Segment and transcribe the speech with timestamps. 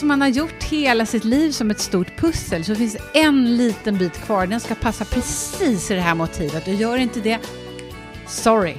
[0.00, 3.56] som man har gjort hela sitt liv som ett stort pussel så finns det en
[3.56, 4.46] liten bit kvar.
[4.46, 7.38] Den ska passa precis i det här motivet och gör inte det,
[8.26, 8.74] sorry.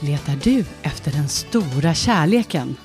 [0.00, 2.76] Letar du efter den stora kärleken?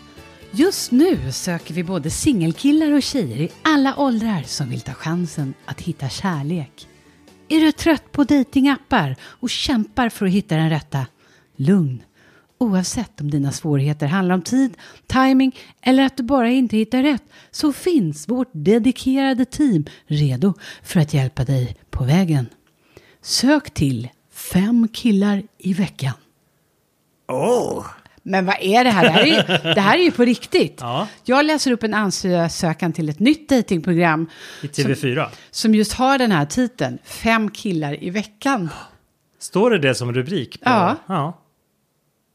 [0.52, 5.54] Just nu söker vi både singelkillar och tjejer i alla åldrar som vill ta chansen
[5.66, 6.88] att hitta kärlek.
[7.52, 11.06] Är du trött på datingappar och kämpar för att hitta den rätta?
[11.56, 12.04] Lugn!
[12.58, 14.78] Oavsett om dina svårigheter handlar om tid,
[15.08, 21.00] timing eller att du bara inte hittar rätt så finns vårt dedikerade team redo för
[21.00, 22.50] att hjälpa dig på vägen.
[23.22, 26.14] Sök till fem killar i veckan.
[27.28, 27.86] Åh!
[28.24, 29.04] Men vad är det här?
[29.04, 30.78] Det här är ju, det här är ju på riktigt.
[30.80, 31.08] Ja.
[31.24, 34.30] Jag läser upp en ansökan till ett nytt datingprogram
[34.62, 35.28] I TV4.
[35.52, 38.70] som just har den här titeln, Fem killar i veckan.
[39.40, 40.62] Står det det som rubrik?
[40.62, 40.96] På, Ja.
[41.08, 41.38] ja.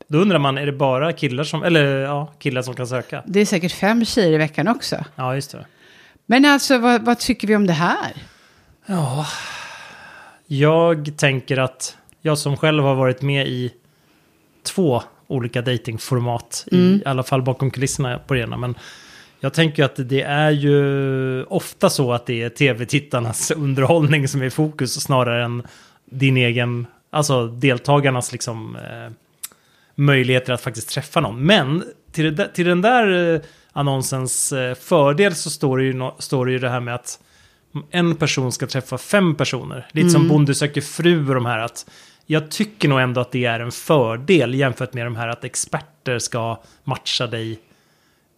[0.08, 3.22] Då undrar man, är det bara killar som, eller ja, killar som kan söka?
[3.26, 5.04] Det är säkert fem tjejer i veckan också.
[5.16, 5.66] Ja, just det.
[6.26, 8.12] Men alltså, vad, vad tycker vi om det här?
[8.86, 9.26] Ja,
[10.46, 13.72] jag tänker att jag som själv har varit med i
[14.62, 18.74] två olika datingformat, i alla fall bakom kulisserna på det ena, men
[19.40, 24.46] jag tänker att det är ju ofta så att det är tv-tittarnas underhållning som är
[24.46, 25.62] i fokus snarare än
[26.04, 29.12] din egen, alltså deltagarnas liksom eh,
[29.94, 31.46] möjligheter att faktiskt träffa någon.
[31.46, 33.40] Men till, det till den där eh,
[33.72, 37.18] annonsens eh, fördel så står det, ju står det ju det här med att
[37.90, 39.86] en person ska träffa fem personer.
[39.92, 41.86] Lite som Bonde söker fru och de här att
[42.26, 46.18] jag tycker nog ändå att det är en fördel jämfört med de här att experter
[46.18, 47.58] ska matcha dig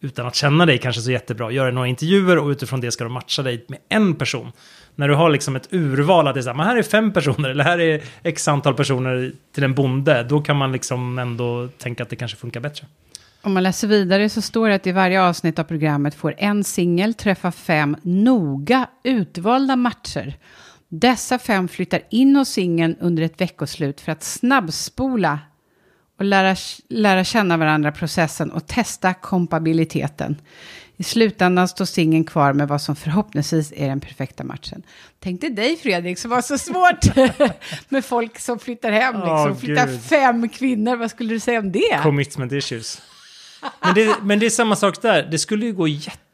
[0.00, 1.50] utan att känna dig kanske så jättebra.
[1.50, 4.52] Göra några intervjuer och utifrån det ska de matcha dig med en person.
[4.94, 7.12] När du har liksom ett urval att det är så här, men här är fem
[7.12, 10.22] personer eller här är x antal personer till en bonde.
[10.22, 12.86] Då kan man liksom ändå tänka att det kanske funkar bättre.
[13.42, 16.64] Om man läser vidare så står det att i varje avsnitt av programmet får en
[16.64, 20.34] singel träffa fem noga utvalda matcher.
[20.88, 25.38] Dessa fem flyttar in hos singeln under ett veckoslut för att snabbspola
[26.18, 26.56] och lära,
[26.88, 30.36] lära känna varandra processen och testa kompabiliteten.
[30.96, 34.82] I slutändan står singeln kvar med vad som förhoppningsvis är den perfekta matchen.
[35.20, 37.16] Tänk dig dig Fredrik som var så svårt
[37.88, 39.14] med folk som flyttar hem.
[39.14, 39.50] Liksom.
[39.50, 40.02] Åh, flyttar Gud.
[40.02, 42.00] fem kvinnor, vad skulle du säga om det?
[42.02, 43.02] Commitment issues.
[43.80, 45.28] Men det, men det är samma sak där.
[45.30, 45.88] Det skulle ju gå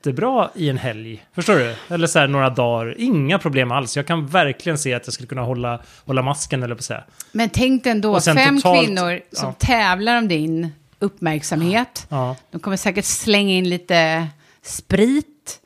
[0.07, 1.25] jättebra i en helg.
[1.35, 1.75] Förstår du?
[1.95, 2.95] Eller så här några dagar.
[2.99, 3.97] Inga problem alls.
[3.97, 7.05] Jag kan verkligen se att jag skulle kunna hålla, hålla masken eller på att säga.
[7.33, 9.55] Men tänk dig ändå, fem totalt- kvinnor som ja.
[9.59, 12.07] tävlar om din uppmärksamhet.
[12.09, 12.37] Ja.
[12.51, 14.27] De kommer säkert slänga in lite
[14.63, 15.61] sprit,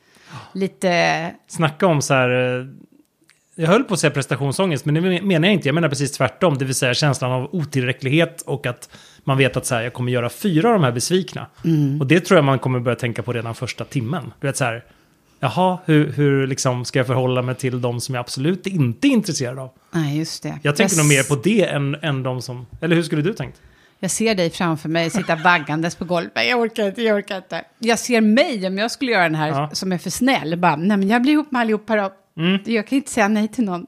[0.53, 1.31] lite...
[1.47, 2.59] Snacka om så här...
[2.59, 2.65] eh,
[3.55, 5.67] Jag höll på att säga prestationsångest, men det menar jag inte.
[5.67, 6.57] Jag menar precis tvärtom.
[6.57, 8.89] Det vill säga känslan av otillräcklighet och att
[9.29, 11.47] man vet att så här, jag kommer göra fyra av de här besvikna.
[11.99, 14.33] Och det tror jag man kommer börja tänka på redan första timmen.
[14.39, 14.83] Du vet så här,
[15.39, 19.09] jaha, hur, hur liksom ska jag förhålla mig till de som jag absolut inte är
[19.09, 19.69] intresserad av?
[19.91, 20.59] Nej, just det.
[20.61, 22.65] Jag tänker s- nog mer på det än, än de som...
[22.81, 23.61] Eller hur skulle du tänkt?
[23.99, 26.31] Jag ser dig framför mig sitta vaggandes på golvet.
[26.49, 27.63] Jag orkar inte, jag orkar inte.
[27.79, 29.57] Jag ser mig, om jag skulle göra den här Ja.
[29.57, 29.75] Mm.
[29.75, 30.57] som är för snäll.
[30.57, 32.11] Bara, nej men jag blir ihop med allihopa då.
[32.65, 33.85] Jag kan inte säga nej till någon.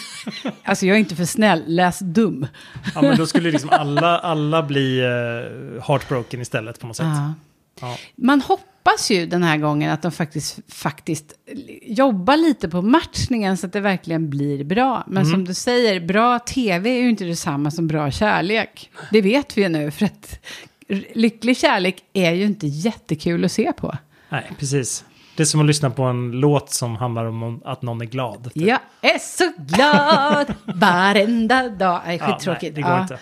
[0.64, 2.46] alltså jag är inte för snäll, läs dum.
[2.94, 7.06] Ja, men då skulle liksom alla, alla bli uh, heartbroken istället på något sätt.
[7.06, 7.34] Ja.
[7.80, 7.96] Ja.
[8.16, 11.32] Man hoppas ju den här gången att de faktiskt, faktiskt
[11.82, 15.04] jobbar lite på matchningen så att det verkligen blir bra.
[15.06, 15.30] Men Mm.
[15.32, 18.90] som du säger, bra tv är ju inte detsamma som bra kärlek.
[19.12, 20.38] Det vet vi ju nu, för att
[21.14, 23.96] lycklig kärlek är ju inte jättekul att se på.
[24.28, 25.04] Nej, precis.
[25.38, 28.50] Det är som att lyssna på en låt som handlar om att någon är glad.
[28.54, 32.00] Jag är så glad varenda dag.
[32.06, 32.62] Nej, Ja, skittråkigt.
[32.62, 33.02] nej, det går Ja.
[33.02, 33.18] inte.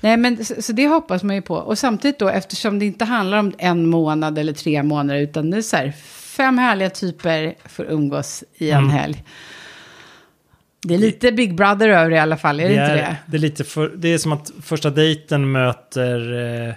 [0.00, 1.54] Nej, men så, så det hoppas man ju på.
[1.54, 5.56] Och samtidigt då, eftersom det inte handlar om en månad eller tre månader, utan det
[5.56, 5.92] är så här,
[6.36, 8.90] fem härliga typer får umgås i en Mm.
[8.90, 9.24] helg.
[10.82, 13.16] Det är lite Big Brother över i alla fall, är det, det, inte är, det?
[13.26, 16.32] det är lite för, det är som att första dejten möter
[16.68, 16.74] eh,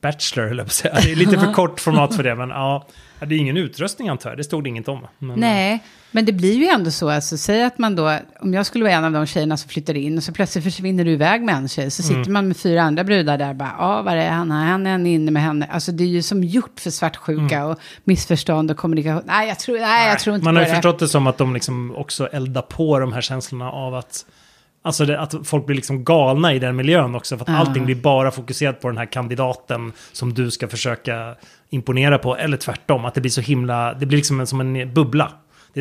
[0.00, 0.94] Bachelor, eller på att säga.
[1.02, 2.86] Det är lite för kort format för det, men ja.
[3.26, 5.06] Det är ingen utrustning antar jag, det stod det inget om.
[5.18, 7.10] Men, Nej, men det blir ju ändå så.
[7.10, 9.94] Alltså, säg att man då, om jag skulle vara en av de tjejerna som flyttar
[9.94, 12.22] in och så plötsligt försvinner du iväg med en tjej, så Mm.
[12.24, 14.50] sitter man med fyra andra brudar där bara, ja, vad är han?
[14.50, 15.66] Han är inne med henne.
[15.70, 19.22] Alltså det är ju som gjort för svartsjuka och missförstånd och kommunikation.
[19.26, 20.74] Nej, jag tror, nej, jag tror inte Man har ju det.
[20.74, 24.24] förstått det som att de liksom också eldar på de här känslorna av att
[24.82, 27.36] Alltså det, att folk blir liksom galna i den miljön också.
[27.36, 27.56] För att Ja.
[27.56, 31.34] allting blir bara fokuserat på den här kandidaten som du ska försöka
[31.70, 32.36] imponera på.
[32.36, 35.32] Eller tvärtom, att det blir så himla, det blir liksom en, som en bubbla.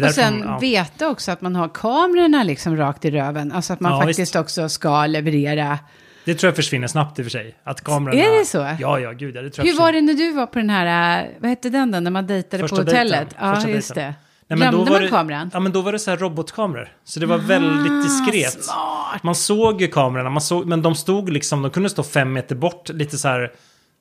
[0.03, 0.57] Och sen man- ja.
[0.59, 3.51] veta också att man har kamerorna liksom rakt i röven.
[3.51, 4.35] Alltså att man Ja, faktiskt visst.
[4.35, 5.79] också ska leverera.
[6.25, 7.55] Det tror jag försvinner snabbt i och för sig.
[7.63, 8.21] Att kamerorna...
[8.21, 8.57] Är det så?
[8.79, 10.13] Ja, ja, gud ja, det tror jag Hur var försvinner.
[10.13, 12.63] det när du var på den här, äh, vad hette den då, när man dejtade
[12.63, 13.11] Första på hotellet?
[13.29, 13.37] dejten.
[13.47, 14.13] Ja, Första just dejten.
[14.13, 14.15] det.
[14.55, 15.49] Nej, men då Glömde var man det, kameran?
[15.53, 16.89] Ja, men då var det så här robotkameror.
[17.03, 18.63] Så det var väldigt diskret.
[18.63, 19.23] smart.
[19.23, 22.55] Man såg ju kamerorna, man såg, men de stod liksom, de kunde stå fem meter
[22.55, 23.51] bort, lite så här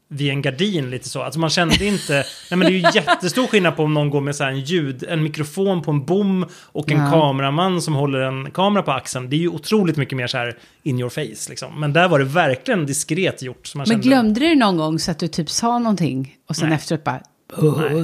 [0.08, 1.22] vid en gardin lite så.
[1.22, 2.12] Alltså man kände inte,
[2.50, 4.60] nej men det är ju jättestor skillnad på om någon går med så här en
[4.60, 7.10] ljud, en mikrofon på en bom och en Ja.
[7.10, 9.30] kameraman som håller en kamera på axeln.
[9.30, 11.80] Det är ju otroligt mycket mer så här in your face liksom.
[11.80, 13.74] Men där var det verkligen diskret gjort.
[13.74, 16.76] Men kände, glömde du någon gång så att du typ sa någonting och sen Nej.
[16.76, 17.20] efteråt bara,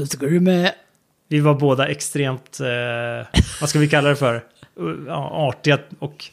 [0.07, 0.73] ska du med?
[1.29, 4.43] Vi var båda extremt, eh, vad ska vi kalla det för,
[5.11, 6.25] artiga och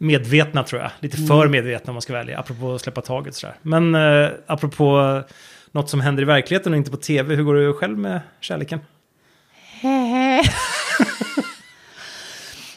[0.00, 0.90] medvetna tror jag.
[1.00, 3.56] Lite för medvetna om man ska välja, apropå att släppa taget sådär.
[3.62, 5.22] Men eh, apropå
[5.72, 8.80] något som händer i verkligheten och inte på tv, hur går det själv med kärleken?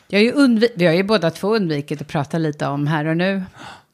[0.07, 3.05] Jag har ju undvi- vi har ju båda två undvikit att prata lite om här
[3.05, 3.43] och nu.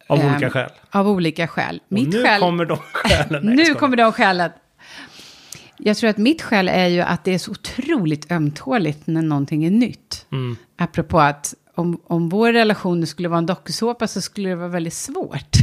[0.07, 0.69] Av olika skäl.
[0.91, 1.81] Av olika skäl.
[1.89, 2.39] Och nu skäl...
[2.39, 3.45] kommer de skälen.
[3.45, 4.51] Nej, nu kommer de skälen.
[5.77, 9.65] Jag tror att mitt skäl är ju att det är så otroligt ömtåligt när någonting
[9.65, 10.25] är nytt.
[10.31, 10.57] Mm.
[10.77, 14.93] Apropå att om, om vår relation skulle vara en dokusåpa så skulle det vara väldigt
[14.93, 15.57] svårt.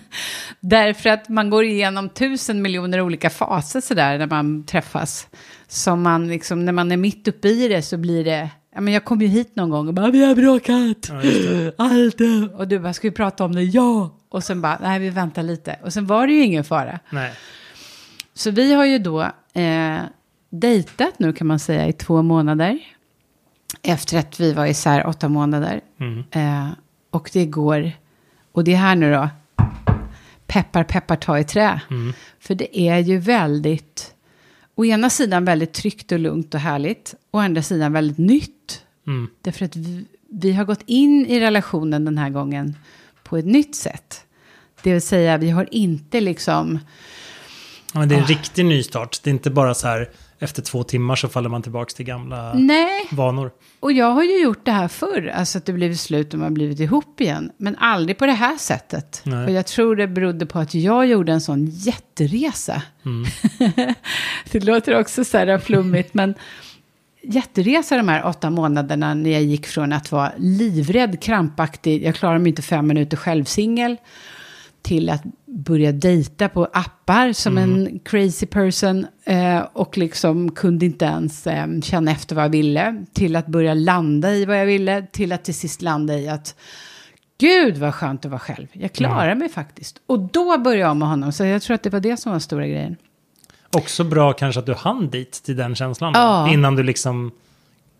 [0.60, 5.28] Därför att man går igenom tusen miljoner olika faser sådär när man träffas.
[5.68, 8.94] Som man liksom, när man är mitt uppe i det så blir det, ja men
[8.94, 11.08] jag kom ju hit någon gång och bara, vi har bråkat.
[11.08, 11.74] Ja, det.
[11.78, 12.20] Allt.
[12.60, 13.62] Och du bara, ska vi prata om det?
[13.62, 14.18] Ja.
[14.28, 15.76] Och sen bara, nej vi väntar lite.
[15.82, 16.98] Och sen var det ju ingen fara.
[17.10, 17.32] Nej.
[18.34, 19.22] Så vi har ju då
[19.52, 19.98] eh,
[20.50, 22.78] dejtat nu kan man säga i två månader.
[23.82, 25.80] Efter att vi var isär åtta månader.
[26.00, 26.24] Mm.
[26.30, 26.68] Eh,
[27.10, 27.92] och det går,
[28.52, 29.28] och det är här nu då,
[30.46, 31.80] peppar peppar ta i trä.
[31.90, 32.12] Mm.
[32.40, 34.14] För det är ju väldigt,
[34.74, 37.14] å ena sidan väldigt tryggt och lugnt och härligt.
[37.30, 38.82] Å andra sidan väldigt nytt.
[39.06, 39.28] Mm.
[39.42, 42.76] Därför att vi, vi har gått in i relationen den här gången
[43.24, 44.24] på ett nytt sätt.
[44.82, 46.78] Det vill säga vi har inte liksom,
[47.94, 48.22] Ja, men det är Ah.
[48.22, 49.20] en riktig nystart.
[49.22, 50.10] Det är inte bara så här,
[50.42, 53.08] efter två timmar så faller man tillbaka till gamla nej.
[53.10, 53.50] vanor.
[53.80, 56.54] Och jag har ju gjort det här förr, alltså att det blivit slut och man
[56.54, 57.50] blivit ihop igen.
[57.56, 59.20] Men aldrig på det här sättet.
[59.24, 59.44] Nej.
[59.44, 62.82] Och jag tror det berodde på att jag gjorde en sån jätteresa.
[63.04, 63.24] Mm.
[64.52, 66.34] det låter också så här flummigt, men
[67.22, 72.38] jätteresa de här åtta månaderna när jag gick från att vara livrädd, krampaktig, jag klarar
[72.38, 73.96] mig inte fem minuter själv singel,
[74.82, 81.04] till att börja dejta på appar som en crazy person eh, och liksom kunde inte
[81.04, 85.06] ens eh, känna efter vad jag ville, till att börja landa i vad jag ville,
[85.12, 86.54] till att till sist landa i att
[87.38, 89.96] gud vad skönt att vara själv, jag klarar mig faktiskt.
[90.06, 92.38] Och då började jag med honom, så jag tror att det var det som var
[92.38, 92.96] stora grejen.
[93.76, 96.12] Också bra kanske att du hann dit till den känslan.
[96.12, 96.52] då, Ja.
[96.52, 97.30] Innan du liksom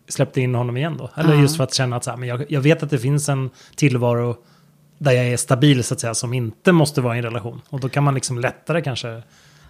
[0.09, 1.11] släppte in honom igen då.
[1.17, 1.41] Eller Ja.
[1.41, 3.51] just för att känna att så här, men jag, jag vet att det finns en
[3.77, 4.37] tillvaro
[5.03, 6.15] där jag är stabil så att säga.
[6.15, 7.61] Som inte måste vara i en relation.
[7.69, 9.23] Och då kan man liksom lättare kanske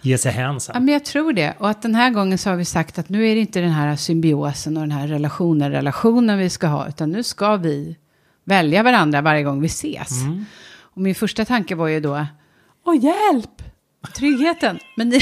[0.03, 0.85] ge sig hän Ja, sen.
[0.85, 1.55] men jag tror det.
[1.59, 3.71] Och att den här gången så har vi sagt att nu är det inte den
[3.71, 7.97] här symbiosen och den här relationen, relationen vi ska ha, utan nu ska vi
[8.45, 10.23] välja varandra varje gång vi ses.
[10.23, 10.45] Mm.
[10.81, 12.27] Och min första tanke var ju då,
[12.87, 13.63] åh hjälp,
[14.15, 14.79] tryggheten.
[14.97, 15.21] Men i,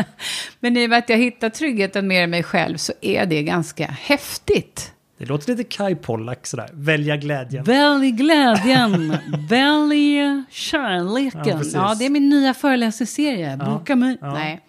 [0.60, 3.42] men i och med att jag hittar tryggheten mer i mig själv så är det
[3.42, 4.93] ganska häftigt.
[5.18, 6.70] Det låter lite Kai Pollak sådär.
[6.72, 7.64] Välja glädjen.
[7.64, 9.16] Välj glädjen,
[9.48, 10.18] välj
[10.50, 11.42] kärleken.
[11.46, 13.56] Ja, Ja, det är min nya föreläsningsserie.
[13.60, 14.18] Ja, Boka mig.
[14.20, 14.32] ja.
[14.34, 14.60] Nej.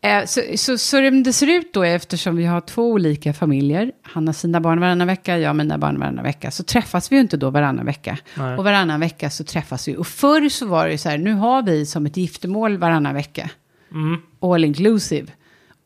[0.00, 4.26] Eh, Så, så, så det ser ut då, eftersom vi har två olika familjer, han
[4.26, 7.36] har sina barn varannan vecka, jag mina barn varannan vecka, så träffas vi ju inte
[7.36, 8.18] då varannan vecka.
[8.34, 8.56] Nej.
[8.56, 9.96] Och varannan vecka så träffas vi.
[9.96, 13.14] Och förr så var det ju så här, nu har vi som ett giftermål varannan
[13.14, 13.50] vecka,
[13.92, 14.16] Mm.
[14.40, 15.26] all inclusive.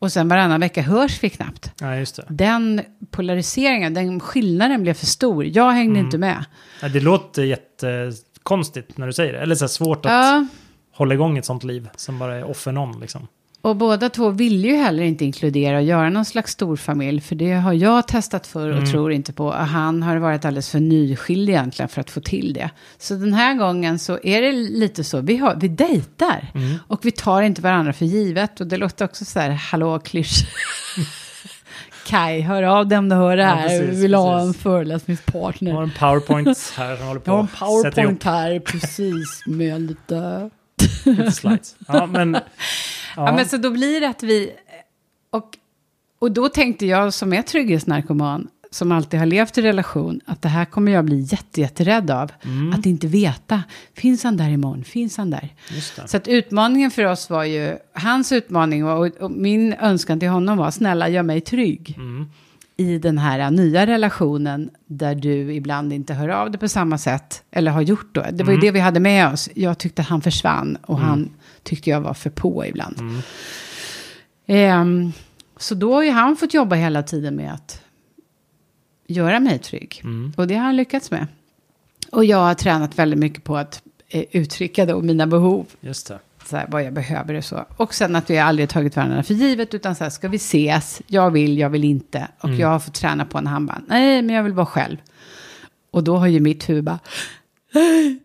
[0.03, 1.71] Och sen varannan vecka hörs vi knappt.
[1.81, 2.05] Ja.
[2.27, 2.81] Den
[3.11, 5.45] polariseringen, den skillnaden blev för stor.
[5.45, 6.05] Jag hängde Mm.
[6.05, 6.45] inte med.
[6.81, 9.39] Ja, det låter jättekonstigt när du säger det.
[9.39, 10.47] Eller så svårt att Ja,
[10.93, 13.27] hålla igång ett sånt liv som bara är off and on liksom.
[13.63, 17.21] Och båda två vill ju heller inte inkludera och göra någon slags storfamilj.
[17.21, 18.91] För det har jag testat för och Mm.
[18.91, 19.45] tror inte på.
[19.47, 22.69] Och han har varit alldeles för nyskild egentligen för att få till det.
[22.97, 25.21] Så den här gången så är det lite så.
[25.21, 26.47] Vi, har, vi dejtar.
[26.55, 26.75] Mm.
[26.87, 28.61] Och vi tar inte varandra för givet.
[28.61, 30.45] Och det låter också så här, hallå klysch.
[32.07, 33.67] Kai, hör av dig om du hör det Ja, här.
[33.69, 35.71] precis, vi vill ha en föreläsningspartner.
[35.71, 39.81] Jag har en powerpoint här som håller på Jag har en powerpoint här, precis, med
[39.81, 40.49] lite...
[41.05, 41.75] lite slides.
[41.87, 42.37] Ja, men...
[43.15, 44.51] Ja, men så då blir det att vi...
[45.29, 45.57] Och,
[46.19, 50.49] och då tänkte jag som är trygghetsnarkoman, som alltid har levt i relation, att det
[50.49, 52.31] här kommer jag bli jätte, jätterädd av.
[52.43, 52.73] Mm.
[52.73, 54.83] Att inte veta, finns han där imorgon?
[54.83, 55.49] Finns han där?
[56.05, 60.29] Så att utmaningen för oss var ju, hans utmaning var, och, och min önskan till
[60.29, 61.95] honom var, snälla gör mig trygg.
[61.97, 62.29] Mm.
[62.77, 67.43] i den här nya relationen där du ibland inte hör av dig på samma sätt,
[67.51, 68.25] eller har gjort då.
[68.31, 69.49] Det var ju det vi hade med oss.
[69.55, 71.29] Jag tyckte att han försvann och han
[71.63, 72.95] tyckte jag var för på ibland.
[74.45, 75.11] Ehm,
[75.57, 77.81] så då har ju han fått jobba hela tiden med att
[79.07, 80.01] göra mig trygg.
[80.37, 81.27] Och det har han lyckats med.
[82.11, 85.65] Och jag har tränat väldigt mycket på att eh, uttrycka då mina behov.
[85.81, 86.19] Just det.
[86.45, 87.65] Så här, vad jag behöver och så.
[87.77, 89.73] Och sen att vi aldrig tagit varandra för givet.
[89.73, 91.01] Utan så här, ska vi ses?
[91.07, 92.27] Jag vill, jag vill inte.
[92.39, 94.97] Och jag har fått träna på en han bara, nej men jag vill vara själv.
[95.91, 96.99] Och då har ju mitt huvud bara,
[97.73, 98.19] nej,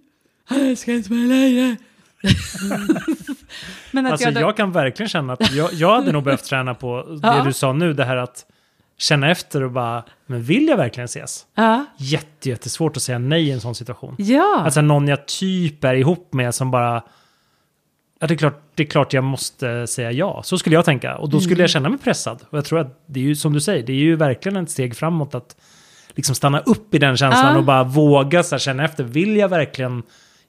[0.49, 1.77] jag ska inte vara längre.
[3.91, 6.45] men att Alltså jag, jag, då, kan verkligen känna att jag, jag hade nog behövt
[6.45, 7.45] träna på det Ja.
[7.45, 8.45] du sa nu, det här att
[8.99, 11.47] känna efter och bara, men vill jag verkligen ses?
[11.55, 14.15] ja, Jätte, jättesvårt att säga nej i en sån situation.
[14.19, 14.61] ja.
[14.65, 17.03] Alltså någon jag typ är ihop med som bara,
[18.21, 20.43] ja det är klart, det är klart jag måste säga ja.
[20.45, 21.17] Så skulle jag tänka.
[21.17, 21.61] Och då skulle Mm.
[21.61, 22.43] jag känna mig pressad.
[22.51, 24.71] Och jag tror att det är ju som du säger, det är ju verkligen ett
[24.71, 25.57] steg framåt att
[26.15, 27.59] liksom stanna upp i den känslan Ja.
[27.59, 29.05] och bara våga så här, känna efter.
[29.05, 30.03] Vill jag verkligen,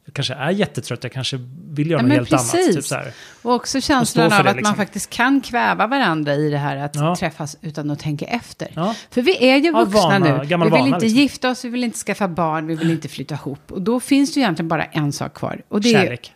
[0.06, 1.38] jag kanske är jättetrött, jag kanske
[1.72, 2.52] vill göra Ja, något helt annat.
[2.52, 2.76] precis.
[2.76, 3.12] Typ så här.
[3.42, 4.72] Och också känslan för av det, att liksom.
[4.72, 7.16] man faktiskt kan kväva varandra i det här att Ja.
[7.16, 8.68] träffas utan att tänka efter.
[8.76, 8.96] Ja.
[9.12, 10.40] För vi är ju Ja, vuxna vana, nu.
[10.42, 11.20] vi vill vana, inte liksom.
[11.20, 13.72] gifta oss, vi vill inte skaffa barn, vi vill inte flytta ihop.
[13.72, 15.62] Och då finns det ju egentligen bara en sak kvar.
[15.70, 16.34] Och det Kärlek.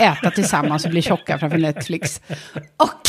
[0.00, 2.20] är äta tillsammans och bli tjocka framför Netflix.
[2.76, 3.08] Och,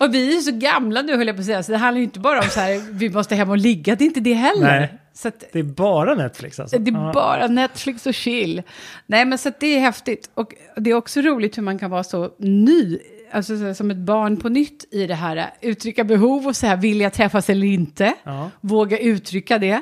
[0.00, 1.98] och vi är ju så gamla nu höll jag på att säga, så det handlar
[1.98, 4.32] ju inte bara om så här, vi måste hem och ligga, det är inte det
[4.34, 4.80] heller.
[4.80, 4.94] Nej.
[5.14, 6.78] Så att, Det är bara Netflix alltså.
[6.78, 7.12] det är Ja.
[7.14, 8.62] bara Netflix och chill.
[9.06, 10.30] Nej, men så att det är häftigt.
[10.34, 12.98] Och det är också roligt hur man kan vara så ny,
[13.32, 15.50] alltså så som ett barn på nytt i det här.
[15.60, 18.14] Uttrycka behov och så här, vill jag träffas eller inte?
[18.24, 18.50] Ja.
[18.60, 19.80] Våga uttrycka det.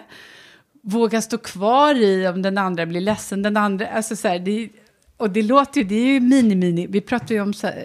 [0.82, 3.42] Våga stå kvar i om den andra blir ledsen.
[3.42, 4.68] Den andra, alltså så här, det
[5.16, 7.84] och det låter ju, det är ju mini-mini, vi pratar ju om så här,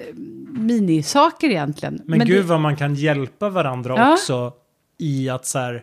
[0.53, 2.01] minisaker egentligen.
[2.05, 4.13] Men, gud det, vad man kan hjälpa varandra Ja.
[4.13, 4.51] också
[4.99, 5.81] i att så här...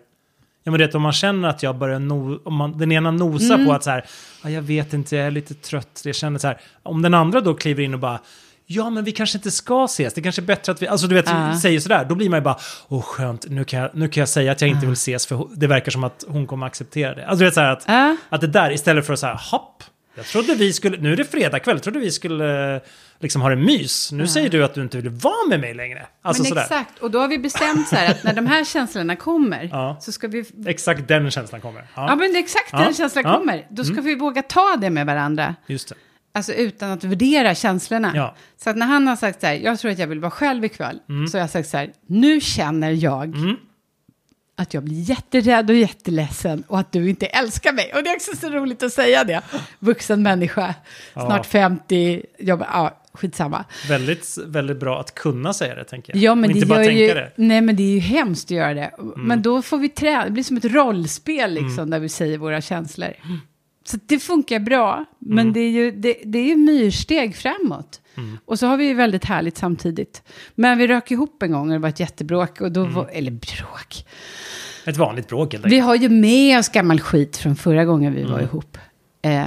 [0.65, 3.55] Ja men det om man känner att jag börjar no, om man, den ena nosar
[3.55, 3.67] Mm.
[3.67, 4.05] på att så här,
[4.45, 7.41] "Ja, jag vet inte, jag är lite trött, jag känner så här, om den andra
[7.41, 8.21] då kliver in och bara,
[8.67, 11.15] ja men vi kanske inte ska ses, det kanske är bättre att vi, alltså du
[11.15, 11.59] vet, Ja.
[11.63, 12.57] säger sådär, då blir man ju bara,
[12.89, 15.47] åh skönt, nu kan, jag, nu kan jag säga att jag inte vill ses, för
[15.57, 17.27] det verkar som att hon kommer acceptera det.
[17.27, 18.17] Alltså du vet så här att, Ja.
[18.29, 19.83] att det där, istället för att säga, hopp,
[20.15, 22.81] jag trodde vi skulle, nu är det fredag kväll, jag trodde vi skulle
[23.21, 26.07] liksom ha det mys, nu säger du att du inte vill vara med mig längre.
[26.23, 26.63] Alltså men sådär.
[26.63, 29.97] exakt, och då har vi bestämt så här att när de här känslorna kommer Ja.
[30.01, 31.81] så ska vi Exakt den känslan kommer.
[31.95, 33.31] Ja, Ja, men exakt Ja, den känslan ja.
[33.31, 33.41] Mm.
[33.41, 33.67] kommer.
[33.71, 35.55] Då ska vi våga ta det med varandra.
[35.67, 35.95] just det.
[36.33, 38.13] Alltså utan att värdera känslorna.
[38.15, 38.35] Ja.
[38.65, 40.65] Så att när han har sagt så här, jag tror att jag vill vara själv
[40.65, 40.99] ikväll.
[41.31, 43.57] Så har jag sagt så här, nu känner jag Mm.
[44.57, 47.93] att jag blir jätterädd och jätteledsen och att du inte älskar mig.
[47.95, 49.43] Och det är också så roligt att säga det.
[49.79, 50.75] Vuxen människa,
[51.13, 53.65] snart 50, jobbar, ja, skitsamma.
[53.89, 56.23] Väldigt, väldigt bra att kunna säga det, tänker jag.
[56.23, 57.21] Ja, men Och det inte bara gör tänka ju, det.
[57.21, 57.31] Mm.
[57.49, 58.91] nej men det är ju hemskt att göra det.
[59.17, 61.91] Men då får vi träna, det blir som ett rollspel liksom, Mm.
[61.91, 63.13] där vi säger våra känslor.
[63.85, 65.53] Så det funkar bra, men Mm.
[65.53, 68.01] det är ju det, det är myrsteg framåt.
[68.17, 68.39] Mm.
[68.45, 70.23] Och så har vi ju väldigt härligt samtidigt.
[70.55, 72.61] Men vi rök ihop en gång och det var ett jättebråk.
[72.61, 72.95] Och då Mm.
[72.95, 74.05] var, eller bråk.
[74.87, 75.85] Ett vanligt bråk helt Vi enkelt.
[75.87, 78.45] har ju med oss gammal skit från förra gången vi var Mm.
[78.45, 78.79] ihop.
[79.23, 79.47] Eh,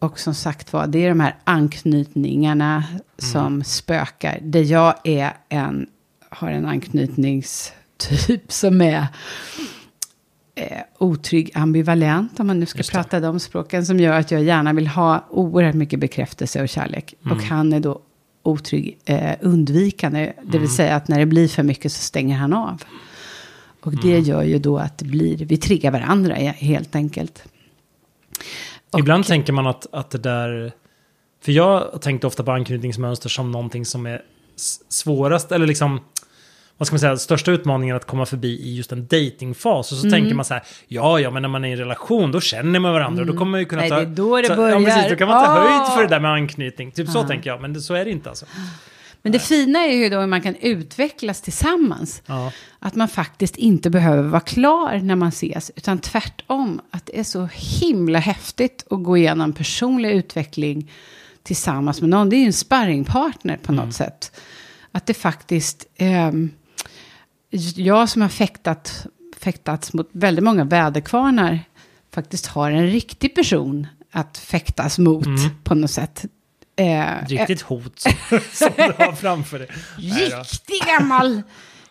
[0.00, 3.00] och som sagt var, det är de här anknytningarna Mm.
[3.18, 4.38] som spökar.
[4.42, 5.86] Där jag är en,
[6.28, 7.72] har en anknytningstyp
[8.52, 9.06] som är
[10.54, 12.96] eh, otrygg ambivalent, om man nu ska Just det.
[12.98, 17.14] prata de språken, som gör att jag gärna vill ha oerhört mycket bekräftelse och kärlek.
[17.24, 17.36] Mm.
[17.36, 18.00] Och han är då
[18.42, 20.60] otrygg eh, undvikande, det Mm.
[20.60, 22.82] vill säga att när det blir för mycket så stänger han av.
[23.80, 24.24] Och det Mm.
[24.24, 27.42] gör ju då att det blir, vi triggar varandra helt enkelt.
[28.90, 30.72] Och- Ibland tänker man att, att det där...
[31.44, 34.22] För jag tänkte ofta på anknytningsmönster som någonting som är
[34.88, 36.00] svårast, eller liksom...
[36.76, 39.92] Vad ska man säga, största utmaningen att komma förbi i just en datingfas.
[39.92, 40.20] Och så Mm.
[40.20, 42.80] tänker man så här, ja, ja, men när man är i en relation, då känner
[42.80, 43.24] man varandra.
[43.24, 43.96] Då kommer man ju kunna Nej, ta...
[43.96, 44.80] det är då det så, Ja, börjar.
[44.84, 45.60] precis, då kan man ta Ah!
[45.68, 46.90] höjd för det där med anknytning.
[46.92, 48.46] Typ så tänker jag, men det, så är det inte alltså.
[49.22, 52.22] Men det fina är ju då hur man kan utvecklas tillsammans.
[52.26, 52.52] Ja.
[52.78, 56.80] Att man faktiskt inte behöver vara klar när man ses, utan tvärtom.
[56.90, 60.90] Att det är så himla häftigt att gå igenom personlig utveckling
[61.42, 62.30] tillsammans med någon.
[62.30, 64.40] Det är ju en sparringpartner på något sätt.
[64.92, 65.86] Att det faktiskt...
[65.96, 66.50] ehm,
[67.74, 71.60] jag som har fäktat, fäktats mot väldigt många väderkvarnar
[72.14, 75.26] faktiskt har en riktig person att fäktas mot
[75.64, 76.24] på något sätt.
[76.76, 78.12] Eh, Riktigt hot som,
[78.52, 79.68] som du har framför dig.
[79.96, 81.42] Riktig gammal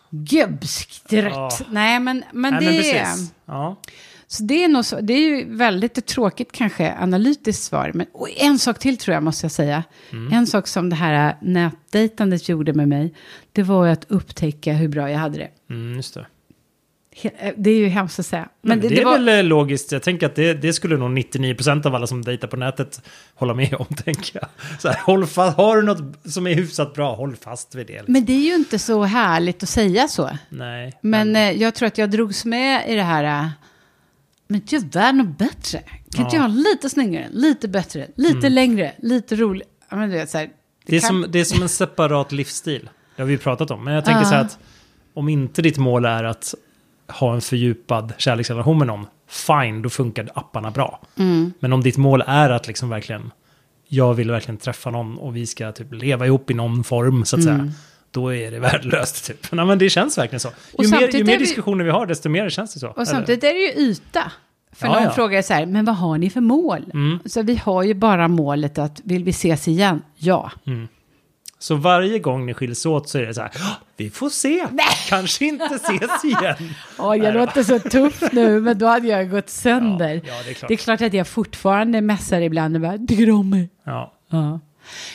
[0.09, 1.33] gubbsktrött.
[1.33, 1.51] Ja.
[1.69, 3.15] Nej, men, men Nej, det men är...
[3.45, 3.81] Ja.
[4.27, 7.91] Så det är, nog så, det är ju väldigt tråkigt kanske, analytiskt svar.
[7.93, 8.07] Men
[8.37, 9.83] en sak till tror jag måste jag säga.
[10.11, 10.33] Mm.
[10.33, 13.13] En sak som det här nätdejtandet gjorde med mig,
[13.51, 15.49] det var ju att upptäcka hur bra jag hade det.
[15.69, 16.27] Mm, just det.
[17.21, 18.49] Eh, Det är ju hemskt att säga.
[18.61, 19.91] Men det, är var- väl eh, logiskt.
[19.91, 23.01] Jag tänker att det, det skulle nog 99% av alla som dejtar på nätet
[23.35, 24.49] hålla med om, tänker jag.
[24.79, 27.93] Så här, håll fast, har du något som är hyfsat bra, håll fast vid det.
[27.93, 28.13] Liksom.
[28.13, 30.29] Men det är ju inte så härligt att säga så.
[30.49, 30.93] Nej.
[31.01, 33.49] Men eh, jag tror att jag drogs med i det här.
[34.47, 35.79] Men tyvärr något bättre.
[36.15, 36.41] Kan inte Ja.
[36.43, 39.69] jag ha lite snyggare, lite bättre, lite längre, lite roligare?
[39.89, 40.49] Men du vet, så här,
[40.85, 42.89] Det är, kan- som, det är som en separat livsstil.
[43.15, 43.83] Det har vi ju pratat om.
[43.83, 44.25] Men jag tänker Ja.
[44.29, 44.59] så här att
[45.13, 46.55] om inte ditt mål är att
[47.11, 51.01] ha en fördjupad kärleksrelation med någon, fine, då funkar apparna bra.
[51.17, 51.53] Mm.
[51.59, 53.31] Men om ditt mål är att liksom verkligen,
[53.87, 57.35] jag vill verkligen träffa någon och vi ska typ leva ihop i någon form, så
[57.37, 57.57] att Mm.
[57.59, 57.71] säga.
[58.11, 59.25] Då är det värdelöst.
[59.27, 59.51] Typ.
[59.51, 60.49] Nej, men det känns verkligen så.
[60.79, 62.87] Ju mer, ju mer diskussioner vi har, desto mer känns det så.
[62.87, 64.31] Och samtidigt är det ju yta.
[64.71, 65.11] För Ja, någon ja.
[65.11, 66.85] frågar så här, men vad har ni för mål?
[66.93, 67.19] Mm.
[67.25, 70.01] Så vi har ju bara målet att, vill vi ses igen?
[70.17, 70.51] Ja.
[71.61, 74.65] Så varje gång ni skiljs åt så är det så här, "Ah, vi får se,
[75.09, 76.55] kanske inte ses igen.
[76.97, 80.13] Åh, jag låter så tuff nu, men då hade jag gått sönder.
[80.15, 80.67] Ja, ja, det är klart.
[80.67, 83.69] Det är klart att jag fortfarande mässar ibland och bara, tycker om mig.
[83.83, 84.13] Ja.
[84.29, 84.59] Ja.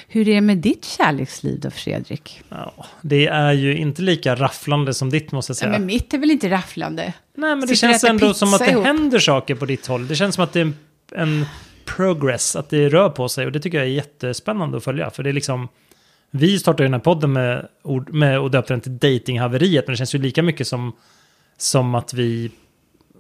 [0.09, 2.43] Hur är det med ditt kärleksliv då, Fredrik?
[2.49, 5.71] Ja, det är ju inte lika rafflande som ditt måste jag Ja, säga.
[5.73, 7.03] men mitt är väl inte rafflande?
[7.03, 8.85] Nej, men det Sitter känns ändå som att det ihop.
[8.87, 10.07] händer saker på ditt håll.
[10.09, 10.75] Det känns som att det är en,
[11.17, 11.47] en
[11.85, 13.47] progress, att det rör på sig.
[13.47, 15.11] Och det tycker jag är jättespännande att följa.
[15.11, 15.69] För det är liksom,
[16.37, 17.69] vi startade den här podden med,
[18.09, 19.87] med och döpte den till datinghaveriet.
[19.87, 20.93] Men det känns ju lika mycket som,
[21.59, 22.51] som att vi,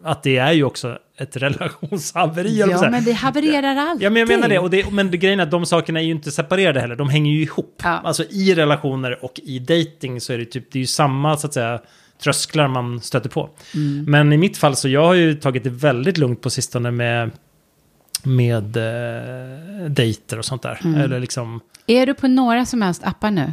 [0.05, 2.59] att det är ju också ett relationshaveri.
[2.59, 4.07] Ja, men vi havererar alltid.
[4.07, 4.59] Ja, men jag menar det.
[4.59, 6.97] Och det men det, grejen är att de sakerna är ju inte separerade heller.
[6.97, 7.81] De hänger ju ihop.
[7.83, 8.01] Ja.
[8.05, 11.47] Alltså i relationer och i dating så är det typ, det är ju samma så
[11.47, 11.81] att säga
[12.23, 13.51] trösklar man stöter på.
[13.75, 14.05] Mm.
[14.05, 17.31] Men i mitt fall så jag har ju tagit det väldigt lugnt på sistone med
[18.25, 20.81] med eh, dejter och sånt där.
[20.85, 21.01] Mm.
[21.01, 23.53] Eller liksom, Är du på några som helst appar nu?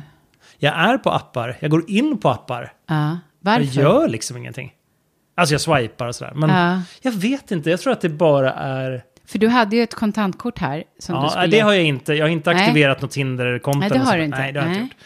[0.57, 2.73] jag är på appar, jag går in på appar.
[2.87, 3.17] Ja.
[3.39, 3.63] Varför?
[3.63, 4.73] Jag gör liksom ingenting.
[5.35, 6.33] Alltså jag swipar och sådär.
[6.35, 6.81] Men Ja.
[7.01, 9.03] jag vet inte, jag tror att det bara är...
[9.25, 10.83] För du hade ju ett kontantkort här.
[10.99, 11.47] Som du Ja, skulle...
[11.47, 12.13] det har jag inte.
[12.13, 12.61] Jag har inte Nej.
[12.63, 13.79] aktiverat något Tinder-konto.
[13.79, 14.37] Nej, det eller har du inte.
[14.37, 14.81] Nej, det har jag Nej.
[14.81, 15.03] inte gjort.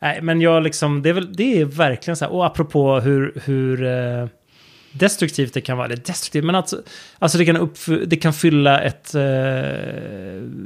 [0.00, 3.40] Nej, men jag liksom, det är, väl, det är verkligen så här, och apropå hur,
[3.44, 4.28] hur eh,
[4.92, 6.82] destruktivt det kan vara, eller destruktivt, men alltså,
[7.18, 9.22] alltså det, kan uppf- det kan fylla ett eh,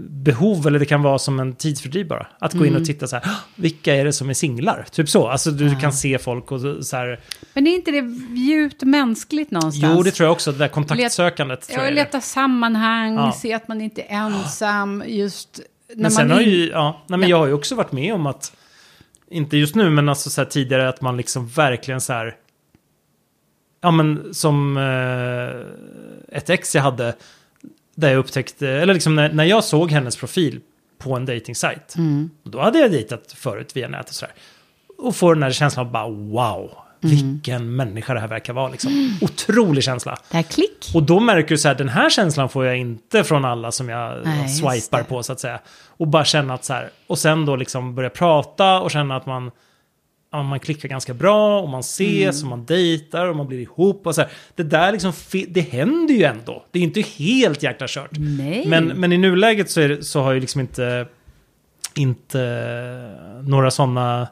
[0.08, 2.26] behov, eller det kan vara som en tidsfördriv bara.
[2.38, 2.80] Att gå in Mm.
[2.82, 4.86] och titta så här, "Ah, vilka är det som är singlar?
[4.92, 7.20] Typ så, alltså du kan se folk och så- här,
[7.54, 8.04] Men är inte det
[8.40, 9.92] djupt mänskligt någonstans?
[9.96, 11.68] jo det tror jag också, det där kontaktsökandet.
[11.68, 13.32] tror Jag leta sammanhang, Ja.
[13.32, 15.60] se att man inte är ensam, just
[15.94, 17.92] när Men sen man har in- ju, ja, nej, men jag har ju också varit
[17.92, 18.52] med om att,
[19.30, 22.34] inte just nu, men alltså så här tidigare att man liksom verkligen så här,
[23.86, 27.14] ja men som eh, ett ex jag hade,
[27.94, 30.60] där jag upptäckte, eller liksom när, när jag såg hennes profil
[30.98, 32.30] på en dejtingsajt, Mm.
[32.42, 34.34] då hade jag dejtat förut via nätet och sådär.
[34.98, 36.70] Och får den här känslan av bara wow,
[37.00, 39.18] vilken människa det här verkar vara liksom.
[39.20, 40.18] Otrolig känsla.
[40.30, 40.90] Det här klick.
[40.94, 43.88] Och då märker du så här, den här känslan får jag inte från alla som
[43.88, 45.60] jag Nej, swipar på så att säga.
[45.86, 49.26] Och bara känna att så här, och sen då liksom börja prata och känna att
[49.26, 49.50] man,
[50.32, 52.52] man klickar ganska bra och man ses Mm.
[52.52, 54.30] och man dejtar och man blir ihop och så här.
[54.54, 55.12] Det där liksom,
[55.48, 56.64] det händer ju ändå.
[56.70, 58.10] Det är inte helt jäkla kört.
[58.66, 61.06] Men, men i nuläget så, det, så har jag liksom inte,
[61.94, 62.40] inte
[63.42, 64.28] några sådana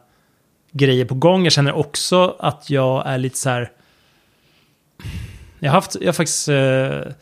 [0.72, 1.44] grejer på gång.
[1.44, 3.70] Jag känner också att jag är lite så här...
[5.58, 7.12] Jag har, haft, jag har faktiskt eh,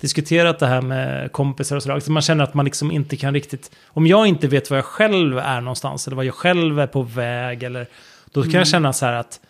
[0.00, 1.94] diskuterat det här med kompisar och sådär.
[1.94, 3.70] Alltså man känner att man liksom inte kan riktigt...
[3.86, 7.02] Om jag inte vet var jag själv är någonstans eller vad jag själv är på
[7.02, 7.86] väg eller...
[8.32, 9.40] Då kan jag känna så här att...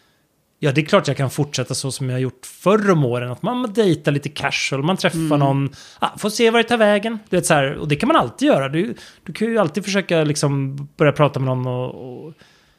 [0.62, 3.31] Ja, det är klart jag kan fortsätta så som jag har gjort förr om åren.
[3.33, 7.19] Att man dejtar lite casual, man träffar någon, ah, får se var det tar vägen.
[7.29, 8.69] Du vet, så här, och det kan man alltid göra.
[8.69, 12.33] Du, du kan ju alltid försöka liksom börja prata med någon och, och,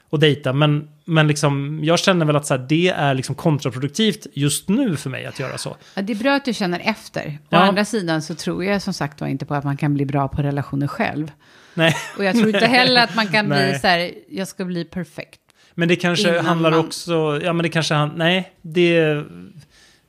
[0.10, 0.54] och dejta.
[0.54, 4.96] Men, men liksom, jag känner väl att så här, det är liksom kontraproduktivt just nu
[4.98, 5.76] för mig att göra så.
[5.96, 7.28] Ja, det är bra att du känner efter.
[7.28, 7.58] Å Ja.
[7.58, 10.28] andra sidan så tror jag som sagt var inte på att man kan bli bra
[10.28, 11.32] på relationer själv.
[11.74, 13.80] Nej, Och jag tror inte heller att man kan bli Nej.
[13.80, 15.41] så här, jag ska bli perfekt.
[15.76, 19.26] Men det kanske Innan handlar man- också, ja men det kanske, han, nej, det är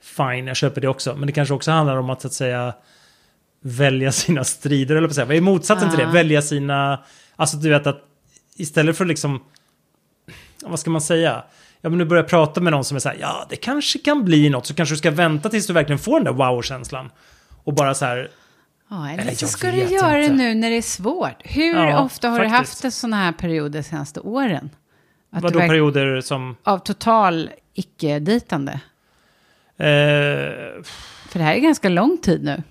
[0.03, 1.15] fine, jag köper det också.
[1.17, 2.75] Men det kanske också handlar om att så att säga
[3.61, 6.05] välja sina strider, eller på säga, vad är motsatsen till det?
[6.05, 6.11] Ja.
[6.11, 7.03] Välja sina,
[7.37, 8.01] alltså du vet att
[8.57, 9.43] istället för liksom,
[10.65, 11.45] vad ska man säga?
[11.81, 14.25] Ja men nu börjar prata med någon som är så här, ja det kanske kan
[14.25, 17.11] bli något, så kanske du ska vänta tills du verkligen får den där wow-känslan.
[17.65, 18.31] Och bara så här,
[18.91, 20.37] Ja, eller, Eller så ska du göra det inte.
[20.37, 21.37] nu när det är svårt.
[21.41, 22.73] Hur Ja, ofta har du faktiskt.
[22.75, 24.71] haft en sån här period de senaste åren?
[25.33, 26.57] Att vadå perioder som...
[26.63, 28.73] Av total icke-dejtande?
[29.77, 30.83] Eh,
[31.29, 32.63] För det här är ganska lång tid nu.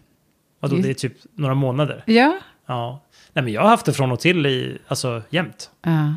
[0.59, 2.03] vadå, det är typ några månader.
[2.05, 2.37] Ja.
[2.67, 3.03] Ja.
[3.33, 5.69] Nej, men jag har haft det från och till i, alltså jämt.
[5.83, 6.15] ja.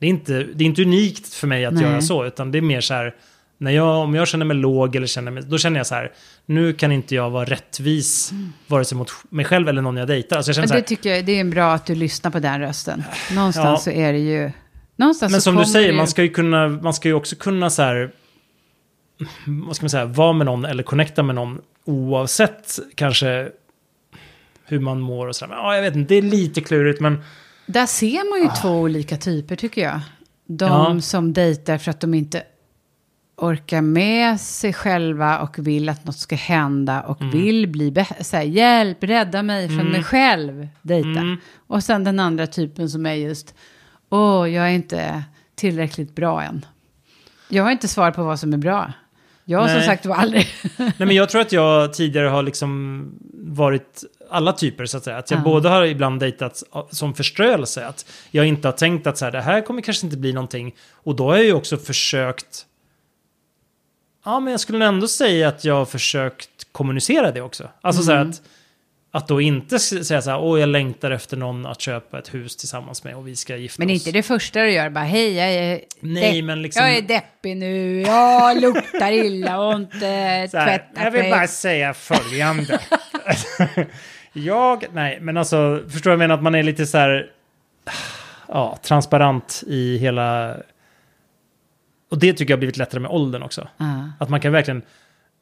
[0.00, 1.82] Det är inte, det är inte unikt för mig att Nej.
[1.82, 3.14] göra så, utan det är mer så här,
[3.58, 6.12] när jag, om jag känner mig låg eller känner mig, då känner jag så här,
[6.46, 8.30] nu kan inte jag vara rättvis,
[8.66, 10.36] vare sig mot mig själv eller någon jag dejtar.
[10.36, 12.30] Alltså jag känner Men så det här, tycker jag, det är bra att du lyssnar
[12.30, 13.02] på den rösten.
[13.34, 13.76] Någonstans Ja.
[13.76, 14.50] så är det ju...
[15.00, 17.36] Någonstans men så som du säger, ju- man ska ju kunna, man ska ju också
[17.36, 18.10] kunna så här,
[19.46, 23.48] vad ska man säga, vara med någon eller connecta med någon oavsett kanske
[24.64, 25.54] hur man mår och sådär.
[25.54, 27.22] Men, Ja, jag vet inte, det är lite klurigt men
[27.66, 30.00] Där ser man ju två olika typer tycker jag.
[30.46, 31.00] De Ja.
[31.00, 32.42] som dejtar för att de inte
[33.36, 37.32] orkar med sig själva och vill att något ska hända och Mm.
[37.32, 41.08] vill bli bä- så här, hjälp, rädda mig från mig själv, dejta.
[41.08, 41.36] Mm.
[41.66, 43.54] Och sen den andra typen som är just,
[44.10, 45.22] åh, jag är inte
[45.54, 46.66] tillräckligt bra än.
[47.48, 48.92] Jag har inte svar på vad som är bra.
[49.44, 50.46] Jag har som sagt var aldrig...
[50.76, 55.16] Nej, men jag tror att jag tidigare har liksom varit alla typer så att säga.
[55.16, 55.44] Att jag Ja.
[55.44, 57.86] både har ibland dejtat som förströelse.
[57.86, 60.74] Att jag inte har tänkt att så här, det här kommer kanske inte bli någonting.
[60.92, 62.66] Och då har jag ju också försökt.
[64.24, 67.68] Ja, men jag skulle ändå säga att jag har försökt kommunicera det också.
[67.80, 68.30] Alltså så här Mm.
[68.30, 68.42] att.
[69.12, 72.56] Att då inte säga så här, åh jag längtar efter någon att köpa ett hus
[72.56, 73.92] tillsammans med och vi ska gifta Men oss.
[73.94, 77.02] inte det första du gör, bara hej, jag är, Nej, depp- men liksom- jag är
[77.02, 81.30] deppig nu, jag luktar illa och inte här, tvättat jag vill mig.
[81.30, 82.80] bara säga följande.
[84.32, 86.34] jag, nej, men alltså, förstår jag menar?
[86.34, 87.30] Att man är lite så här,
[88.48, 90.56] ja, transparent i hela...
[92.10, 93.68] Och det tycker jag har blivit lättare med åldern också.
[93.76, 94.10] Ja.
[94.20, 94.82] Att man kan verkligen,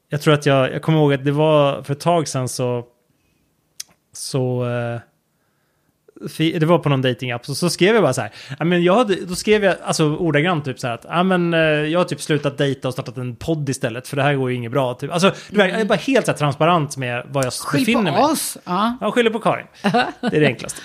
[0.09, 2.85] jag tror att jag, jag kommer ihåg att det var för ett tag sedan så,
[4.19, 5.01] så, eh,
[6.39, 8.95] det var på någon datingapp så, så skrev jag bara så här, ja, men jag
[8.95, 12.05] hade, då skrev jag alltså ordagrant typ så här att, ja men eh, jag har
[12.05, 14.95] typ slutat dejta och startat en podd istället för det här går ju inget bra.
[14.95, 15.13] Typ.
[15.13, 18.13] Alltså, du vet, jag är bara helt så här, transparent med vad jag Skyll befinner
[18.13, 18.33] på mig.
[18.33, 18.57] oss.
[18.65, 18.97] Ja.
[19.01, 19.67] Ja, skyller på Karin.
[20.21, 20.81] Det är det enklaste.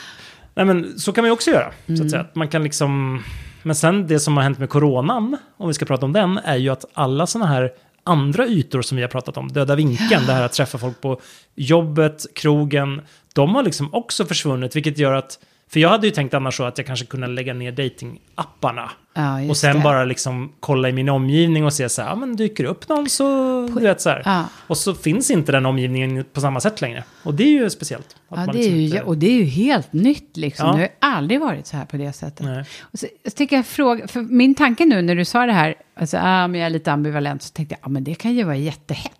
[0.55, 1.71] Nej, men så kan man ju också göra.
[1.85, 2.05] Så Mm.
[2.05, 2.21] att säga.
[2.21, 3.23] Att man kan liksom...
[3.63, 6.55] Men sen det som har hänt med coronan, om vi ska prata om den, är
[6.55, 7.71] ju att alla sådana här
[8.03, 11.21] andra ytor som vi har pratat om, döda vinkeln, det här att träffa folk på
[11.55, 13.01] jobbet, krogen,
[13.33, 15.39] de har liksom också försvunnit, vilket gör att...
[15.67, 19.49] För jag hade ju tänkt annars så att jag kanske kunde lägga ner datingapparna Ja,
[19.49, 19.81] och sen det.
[19.83, 22.89] bara liksom kolla i min omgivning och se så här, ja men dyker det upp
[22.89, 23.23] någon så,
[23.67, 24.21] du vet så här.
[24.25, 24.45] Ja.
[24.67, 27.03] Och så finns inte den omgivningen på samma sätt längre.
[27.23, 28.15] Och det är ju speciellt.
[28.29, 30.65] Ja, det är liksom ju, inte- och det är ju helt nytt liksom.
[30.67, 30.71] Ja.
[30.73, 32.45] Det har ju aldrig varit så här på det sättet.
[32.45, 32.65] Nej.
[32.81, 35.75] Och så, jag tänker jag fråga, för min tanke nu när du sa det här,
[35.99, 38.43] alltså, ah, men jag är lite ambivalent, så tänkte jag, ah, men det kan ju
[38.43, 39.11] vara jättehett.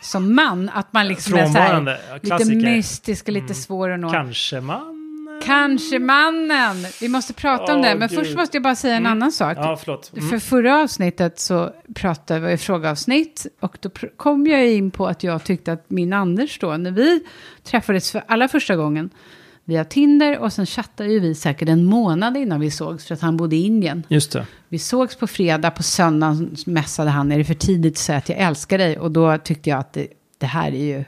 [0.00, 1.94] Som man, att man liksom är så här, Mm.
[2.22, 2.42] Lite.
[2.42, 2.58] Mm.
[2.58, 4.10] mystisk och lite svår att nå.
[4.10, 4.98] Kanske man...
[5.44, 6.76] Kanske mannen.
[7.00, 8.18] Vi måste prata om Åh, det, men Gud.
[8.18, 9.58] först måste jag bara säga en annan sak.
[9.58, 9.78] Ja.
[10.16, 10.30] Mm.
[10.30, 15.44] För förra avsnittet så pratade vi frågeavsnitt och då kom jag in på att jag
[15.44, 17.22] tyckte att min Anders då, när vi
[17.64, 19.10] träffades för allra första gången
[19.64, 23.20] via Tinder och sen chattade ju vi säkert en månad innan vi sågs för att
[23.20, 24.02] han bodde i Indien.
[24.08, 24.46] Just det.
[24.68, 28.28] Vi sågs på fredag, på söndagen mässade han, är det för tidigt att säga att
[28.28, 28.98] jag älskar dig?
[28.98, 30.06] Och då tyckte jag att det,
[30.38, 31.04] det här är ju...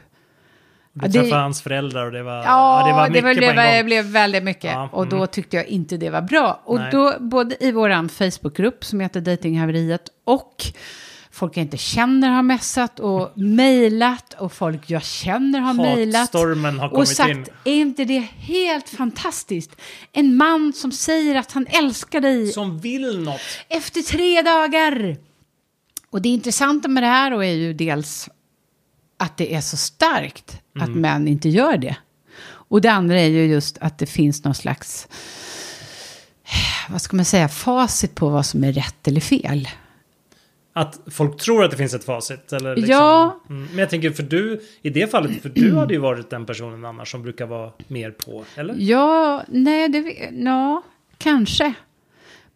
[0.92, 3.34] Du Ja, det- träffade hans föräldrar och det var, Ja, det var det, mycket var,
[3.34, 4.72] på det, var, det blev väldigt mycket.
[4.72, 5.28] Ja, Och då mm.
[5.28, 6.60] tyckte jag inte det var bra.
[6.64, 6.88] Och Nej.
[6.92, 10.64] då, både i vår Facebookgrupp som heter Datinghaveriet och
[11.34, 16.34] folk jag inte känner har messat och mejlat och folk jag känner har mejlat.
[16.92, 17.46] Och sagt, in.
[17.64, 19.70] är inte det helt fantastiskt?
[20.12, 23.40] En man som säger att han älskar dig Som vill något.
[23.68, 25.16] efter tre dagar.
[26.10, 28.28] Och det intressanta med det här då är ju dels
[29.16, 31.96] att det är så starkt att män inte gör det.
[32.46, 35.08] Och det andra är ju just att det finns någon slags,
[36.88, 39.68] vad ska man säga, facit på vad som är rätt eller fel.
[40.76, 42.52] Att folk tror att det finns ett facit.
[42.52, 43.40] Eller liksom, Ja.
[43.50, 43.66] Mm.
[43.70, 46.84] Men jag tänker för du, i det fallet, för du hade ju varit den personen
[46.84, 48.74] annars som brukar vara mer på, eller?
[48.78, 50.82] Ja, nej, det, ja,
[51.18, 51.74] kanske.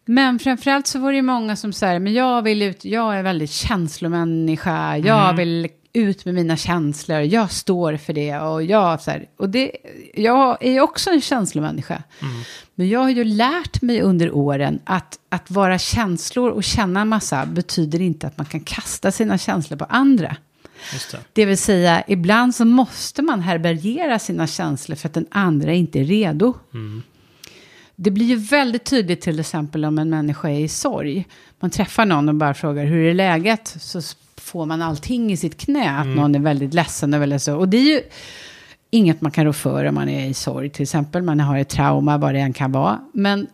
[0.04, 3.22] Men framförallt så var det ju många som säger, men jag vill ut, jag är
[3.22, 9.10] väldigt känslomänniska, jag vill ut med mina känslor, jag står för det och jag så
[9.10, 9.72] här, och det,
[10.14, 12.02] jag är ju också en känslomänniska.
[12.74, 17.08] Men jag har ju lärt mig under åren att, att vara känslor och känna en
[17.08, 20.36] massa betyder inte att man kan kasta sina känslor på andra.
[21.10, 21.18] Det.
[21.32, 26.00] Det vill säga, ibland så måste man härbärgera sina känslor för att den andra inte
[26.00, 26.54] är redo.
[28.00, 31.26] Det blir ju väldigt tydligt till exempel om en människa är i sorg.
[31.60, 33.76] Man träffar någon och bara frågar hur är läget?
[33.80, 34.00] Så
[34.36, 37.56] får man allting i sitt knä, att någon är väldigt ledsen och väldigt så.
[37.56, 38.00] Och det är ju
[38.90, 41.22] inget man kan rå för om man är i sorg till exempel.
[41.22, 43.00] Man har ett trauma, vad det än kan vara.
[43.12, 43.46] Men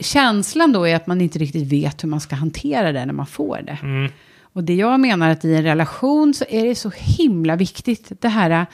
[0.00, 3.26] känslan då är att man inte riktigt vet hur man ska hantera det när man
[3.26, 3.78] får det.
[3.82, 4.12] Mm.
[4.42, 8.12] Och det jag menar att i en relation så är det så himla viktigt.
[8.20, 8.66] Det här,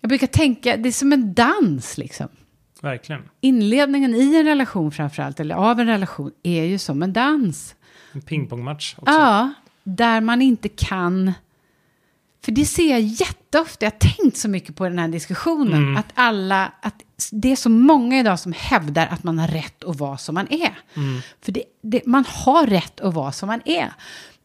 [0.00, 2.28] jag brukar tänka, det är som en dans liksom.
[2.86, 3.22] Verkligen.
[3.40, 7.74] Inledningen i en relation framförallt, eller av en relation, är ju som en dans.
[8.12, 9.14] En pingpongmatch också.
[9.14, 9.52] Ja,
[9.84, 11.32] där man inte kan...
[12.44, 15.96] För det ser jag jätteofta, jag har tänkt så mycket på den här diskussionen, Mm.
[15.96, 16.94] att alla, att
[17.32, 20.46] det är så många idag som hävdar att man har rätt att vara som man
[20.50, 20.78] är.
[20.96, 21.20] Mm.
[21.42, 23.92] För det, det, man har rätt att vara som man är.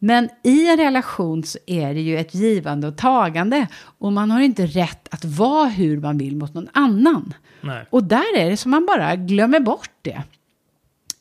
[0.04, 3.68] Men i en relation så är det ju ett givande och tagande.
[4.00, 7.34] Och man har inte rätt att vara hur man vill mot någon annan.
[7.62, 7.86] Nej.
[7.90, 10.24] Och där är det som man bara glömmer bort det.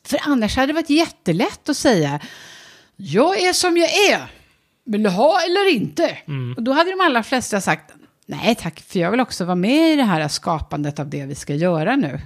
[0.05, 2.19] För annars hade det varit jättelätt att säga
[2.95, 4.31] jag är som jag är.
[4.85, 6.17] Vill du ha eller inte?
[6.57, 7.91] Och då hade de allra flesta sagt
[8.25, 11.35] nej tack, för jag vill också vara med i det här skapandet av det vi
[11.35, 12.21] ska göra nu.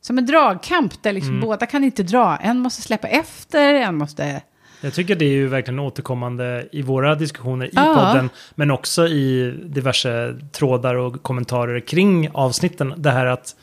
[0.00, 2.36] Som en dragkamp där liksom båda kan inte dra.
[2.36, 4.42] En måste släppa efter, en måste...
[4.84, 7.94] Jag tycker det är ju verkligen återkommande i våra diskussioner i Ja.
[7.94, 12.94] podden, men också i diverse trådar och kommentarer kring avsnitten.
[12.96, 13.56] Det här att,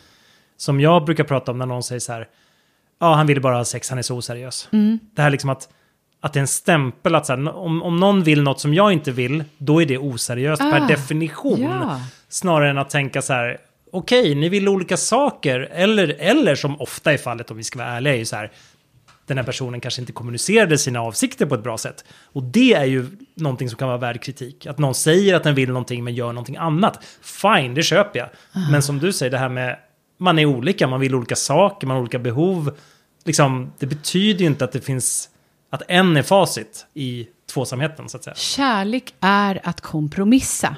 [0.57, 2.27] som jag brukar prata om när någon säger så här,
[2.99, 4.69] ja han vill bara ha sex, han är så oseriös.
[4.71, 4.99] Mm.
[5.15, 5.69] Det här liksom att,
[6.21, 8.91] att det är en stämpel att så här, om, om någon vill något som jag
[8.93, 11.61] inte vill, då är det oseriöst per Ah, definition.
[11.61, 11.99] ja.
[12.29, 13.57] Snarare än att tänka så här,
[13.91, 17.89] okej, ni vill olika saker, eller, eller som ofta är fallet om vi ska vara
[17.89, 18.51] ärliga, är ju så här,
[19.31, 22.05] den här personen kanske inte kommunicerade sina avsikter på ett bra sätt.
[22.25, 24.65] Och det är ju någonting som kan vara värd kritik.
[24.65, 27.03] Att någon säger att den vill någonting men gör någonting annat.
[27.21, 28.29] Fine, det köper jag.
[28.71, 29.77] Men som du säger, det här med
[30.17, 32.77] man är olika, man vill olika saker, man har olika behov.
[33.25, 35.29] Liksom, det betyder ju inte att det finns,
[35.69, 38.35] att en är facit i tvåsamheten så att säga.
[38.35, 40.75] Kärlek är att kompromissa.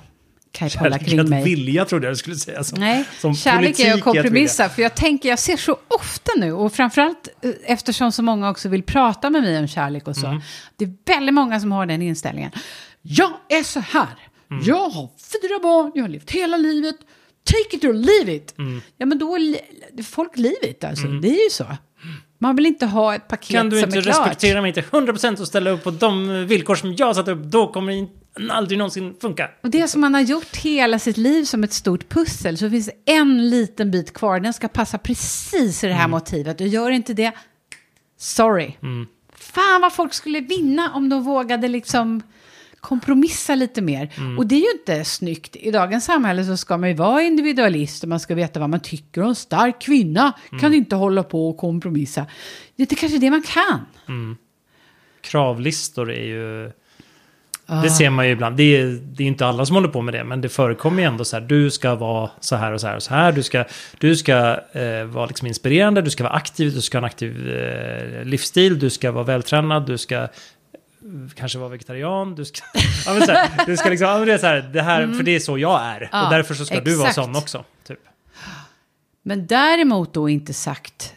[0.53, 1.43] Kan Kärlek kring mig.
[1.43, 2.63] vilja trodde jag du skulle säga.
[2.63, 4.69] Som, Nej, som kärlek är att kompromissa.
[4.69, 8.69] För jag tänker, jag ser så ofta nu, och framförallt eh, eftersom så många också
[8.69, 10.27] vill prata med mig om kärlek och så.
[10.27, 10.41] Mm.
[10.77, 12.51] Det är väldigt många som har den inställningen.
[13.01, 14.07] Jag är så här.
[14.51, 14.63] Mm.
[14.65, 16.95] Jag har fyra barn, jag har levt hela livet.
[17.43, 18.57] Take it or leave it.
[18.57, 18.81] Mm.
[18.97, 21.07] Ja, men då är folk livet alltså.
[21.07, 21.65] Det är ju så.
[22.39, 24.17] Man vill inte ha ett paket Kan du som inte är klart.
[24.27, 27.67] respektera mig till 100% och ställa upp på de villkor som jag satt upp, då
[27.71, 28.09] kommer det in-
[28.51, 29.49] aldrig någonsin funka.
[29.61, 32.89] Och det som man har gjort hela sitt liv som ett stort pussel, så finns
[33.05, 34.39] en liten bit kvar.
[34.39, 36.61] Den ska passa precis i det här motivet.
[36.61, 37.31] Och gör inte det,
[38.17, 38.73] sorry.
[39.35, 42.21] Fan vad folk skulle vinna om de vågade liksom
[42.79, 44.13] kompromissa lite mer.
[44.37, 45.55] Och det är ju inte snyggt.
[45.55, 48.79] I dagens samhälle så ska man ju vara individualist och man ska veta vad man
[48.79, 49.21] tycker.
[49.21, 52.25] Och en stark kvinna kan inte hålla på och kompromissa.
[52.75, 53.85] Det är kanske det man kan.
[55.21, 56.71] Kravlistor är ju...
[57.73, 57.81] Ah.
[57.81, 58.57] Det ser man ju ibland.
[58.57, 61.07] Det är, det är inte alla som håller på med det, men det förekommer ju
[61.07, 61.43] ändå så här.
[61.43, 63.31] Du ska vara så här och så här och så här.
[63.31, 63.65] Du ska,
[63.97, 67.49] du ska eh, vara liksom inspirerande, du ska vara aktiv, du ska ha en aktiv
[67.49, 70.29] eh, livsstil, du ska vara vältränad, du ska eh,
[71.35, 72.61] kanske vara vegetarian, du ska...
[73.05, 75.23] ja, men så här, du ska liksom, ja, det är så här, det här, för
[75.23, 75.97] det är så jag är.
[75.97, 76.09] Mm.
[76.11, 77.25] Ja, och därför så ska du vara exakt.
[77.25, 77.63] sån också.
[77.87, 77.99] Typ.
[79.23, 81.13] Men däremot då inte sagt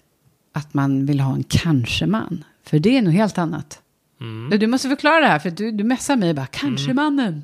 [0.53, 2.45] att man vill ha en kanske-man.
[2.65, 3.81] För det är nog helt annat.
[4.51, 7.43] Du, Du måste förklara det här, för du, du messar mig bara, kanske-mannen.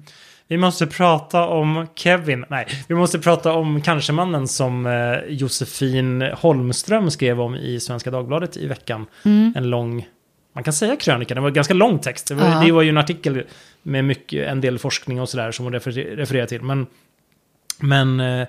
[0.49, 2.45] Vi måste prata om Kevin.
[2.51, 8.57] Nej, vi måste prata om kanske-mannen som eh, Josefin Holmström skrev om i Svenska Dagbladet
[8.57, 9.07] i veckan.
[9.55, 10.07] En lång,
[10.55, 12.29] man kan säga krönika, det var en ganska lång text.
[12.29, 12.61] Det var, Ja.
[12.65, 13.43] det var ju en artikel
[13.83, 16.63] med mycket, en del forskning och sådär som hon refer, refererar till.
[16.63, 16.87] Men,
[17.81, 18.47] men eh,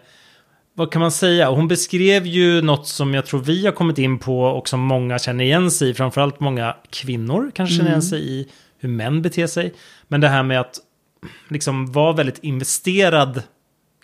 [0.74, 1.50] vad kan man säga?
[1.50, 5.20] Hon beskrev ju något som jag tror vi har kommit in på och som många
[5.20, 5.94] känner igen sig i.
[5.94, 8.48] Framförallt många kvinnor kanske känner igen sig i
[8.80, 9.74] hur män beter sig.
[10.08, 10.80] Men det här med att
[11.50, 13.44] liksom vara väldigt investerad.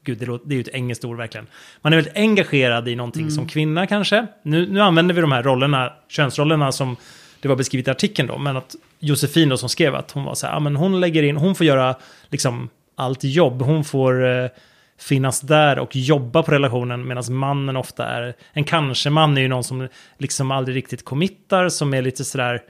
[0.03, 1.47] Gud, det, låter, det är ju ett engelskt ord verkligen.
[1.81, 4.27] Man är väldigt engagerad i någonting som kvinna kanske.
[4.43, 6.95] Nu, nu använder vi de här rollerna, könsrollerna som
[7.41, 8.37] det var beskrivet i artikeln då.
[8.37, 11.23] Men att Josefin då som skrev att hon var så här, ja men hon lägger
[11.23, 11.95] in, hon får göra
[12.29, 13.61] liksom allt jobb.
[13.61, 14.49] Hon får eh,
[14.99, 19.63] finnas där och jobba på relationen medan mannen ofta är, en kanske-man är ju någon
[19.63, 22.61] som liksom aldrig riktigt committar, som är lite sådär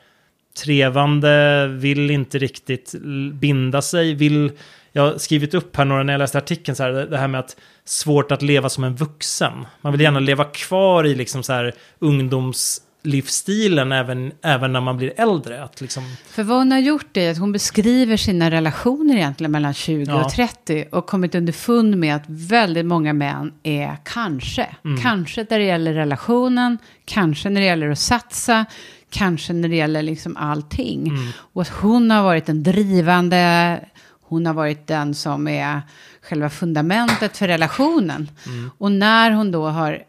[0.64, 2.96] trevande, vill inte riktigt
[3.34, 4.52] binda sig, vill...
[4.92, 7.40] Jag har skrivit upp här några när jag läste artikeln, så här, det- här med
[7.40, 9.54] att svårt att leva som en vuxen.
[9.82, 14.98] Man vill gärna leva kvar i liksom så här ungdoms ungdomslivsstilen även, även när man
[14.98, 15.64] blir äldre.
[15.64, 19.74] Att liksom, För vad hon har gjort är att hon beskriver sina relationer egentligen mellan
[19.74, 20.26] 20 Ja.
[20.26, 24.68] och 30 och kommit underfund med att väldigt många män är kanske.
[24.86, 25.02] Mm.
[25.02, 28.66] Kanske när det gäller relationen, kanske när det gäller att satsa,
[29.10, 31.08] kanske när det gäller liksom allting.
[31.08, 31.28] Mm.
[31.54, 33.80] Och att hon har varit den drivande,
[34.22, 35.82] hon har varit den som är
[36.22, 38.30] själva fundamentet för relationen.
[38.46, 38.72] Mm.
[38.78, 40.04] Och när hon då har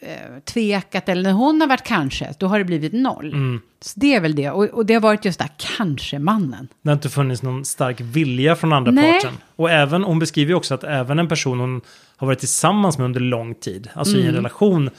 [0.00, 3.32] eh, tvekat, eller när hon har varit kanske, då har det blivit noll.
[3.32, 3.60] Mm.
[3.80, 4.50] Så det är väl det.
[4.50, 6.68] Och, och det har varit just där kanske-mannen.
[6.82, 9.12] det har inte funnits någon stark vilja från andra Nej.
[9.12, 9.38] parten.
[9.56, 11.80] Och även, hon beskriver ju också att även en person hon
[12.16, 14.90] har varit tillsammans med under lång tid, alltså i en relation,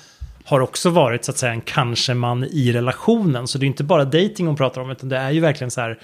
[0.45, 3.47] har också varit så att säga en kanske-man i relationen.
[3.47, 5.81] Så det är inte bara dating hon pratar om, utan det är ju verkligen så
[5.81, 5.99] här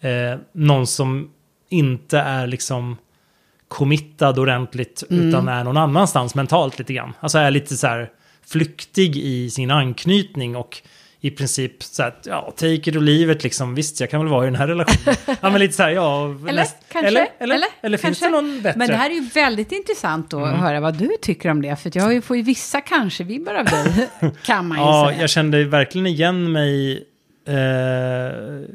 [0.00, 1.30] eh, någon som
[1.68, 2.96] inte är liksom
[3.68, 7.12] committad ordentligt, utan är någon annanstans mentalt lite grann.
[7.20, 8.10] Alltså är lite så här
[8.50, 10.82] flyktig i sin anknytning och
[11.22, 13.74] i princip så här, ja, take it or leave it liksom.
[13.74, 15.16] Visst, jag kan väl vara i den här relationen.
[15.40, 16.24] ja, men lite så här, ja.
[16.48, 17.08] Eller näst- kanske.
[17.08, 18.78] Eller, eller, eller, eller finns det någon bättre?
[18.78, 21.76] Men det här är ju väldigt intressant då att höra vad du tycker om det.
[21.76, 24.08] För att jag får ju vissa kanske-vibbar av dig,
[24.44, 25.20] kan man ju Ja, säga.
[25.20, 27.04] jag kände verkligen igen mig.
[27.46, 28.74] Eh,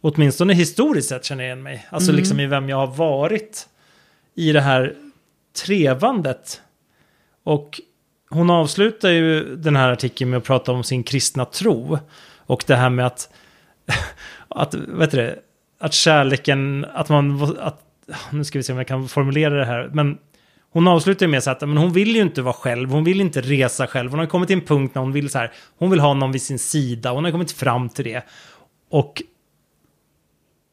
[0.00, 1.86] åtminstone historiskt sett känner jag igen mig.
[1.90, 3.68] Alltså liksom i vem jag har varit
[4.34, 4.94] i det här
[5.66, 6.60] trevandet.
[7.44, 7.80] Och
[8.30, 11.98] hon avslutar ju den här artikeln med att prata om sin kristna tro.
[12.36, 13.28] Och det här med att,
[14.48, 15.38] att vet du det,
[15.80, 17.80] att kärleken, att man, att,
[18.30, 20.18] nu ska vi se om jag kan formulera det här, men
[20.72, 23.20] hon avslutar ju med så att men hon vill ju inte vara själv, hon vill
[23.20, 24.10] inte resa själv.
[24.10, 26.32] Hon har kommit till en punkt när hon vill så här, hon vill ha någon
[26.32, 28.24] vid sin sida, hon har kommit fram till det.
[28.90, 29.22] Och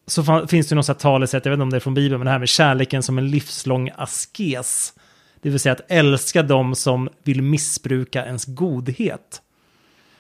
[0.07, 2.25] så finns det något här talesätt, jag vet inte om det är från Bibeln, men
[2.25, 4.93] det här med kärleken som en livslång askes.
[5.41, 9.41] Det vill säga att älska dem som vill missbruka ens godhet.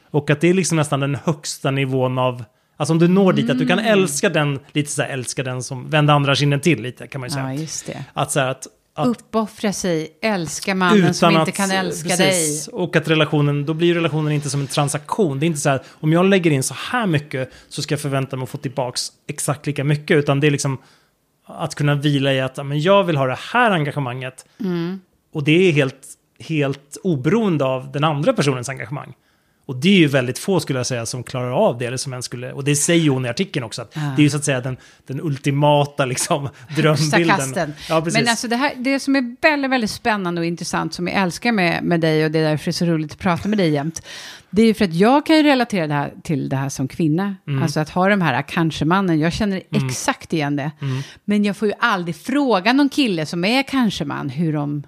[0.09, 2.43] Och att det är liksom nästan den högsta nivån av,
[2.77, 5.63] alltså om du når dit att du kan älska den, lite så här älska den
[5.63, 7.53] som vänder andra kinden till lite kan man ju säga.
[7.53, 8.05] Ja, just det.
[8.13, 12.67] Att så här att, att Uppoffra sig, älska mannen som inte kan eh, älska precis,
[12.67, 15.39] Och att relationen, då blir relationen inte som en transaktion.
[15.39, 18.01] Det är inte så här, om jag lägger in så här mycket så ska jag
[18.01, 20.17] förvänta mig att få tillbaks exakt lika mycket.
[20.17, 20.77] Utan det är liksom
[21.47, 24.45] att kunna vila i att men jag vill ha det här engagemanget.
[24.59, 24.99] Mm.
[25.37, 26.07] Och det är helt,
[26.39, 29.13] helt oberoende av den andra personens engagemang.
[29.65, 31.85] Och det är ju väldigt få skulle jag säga som klarar av det.
[31.85, 33.81] Eller som en skulle, och det säger hon i artikeln också.
[33.81, 34.01] Att Ja.
[34.01, 37.73] Det är ju så att säga den, den ultimata liksom, drömbilden.
[37.89, 38.19] Ja, precis.
[38.19, 41.51] Men alltså det, här, det som är väldigt, väldigt spännande och intressant som jag älskar
[41.51, 43.69] med, med dig och det är därför det är så roligt att prata med dig
[43.69, 44.01] jämt.
[44.49, 46.87] Det är ju för att jag kan ju relatera det här, till det här som
[46.87, 47.35] kvinna.
[47.47, 47.63] Mm.
[47.63, 49.19] Alltså att ha de här kanske-mannen.
[49.19, 50.71] Jag känner exakt igen det.
[51.25, 54.83] Men jag får ju aldrig fråga någon kille som är kanske-man hur de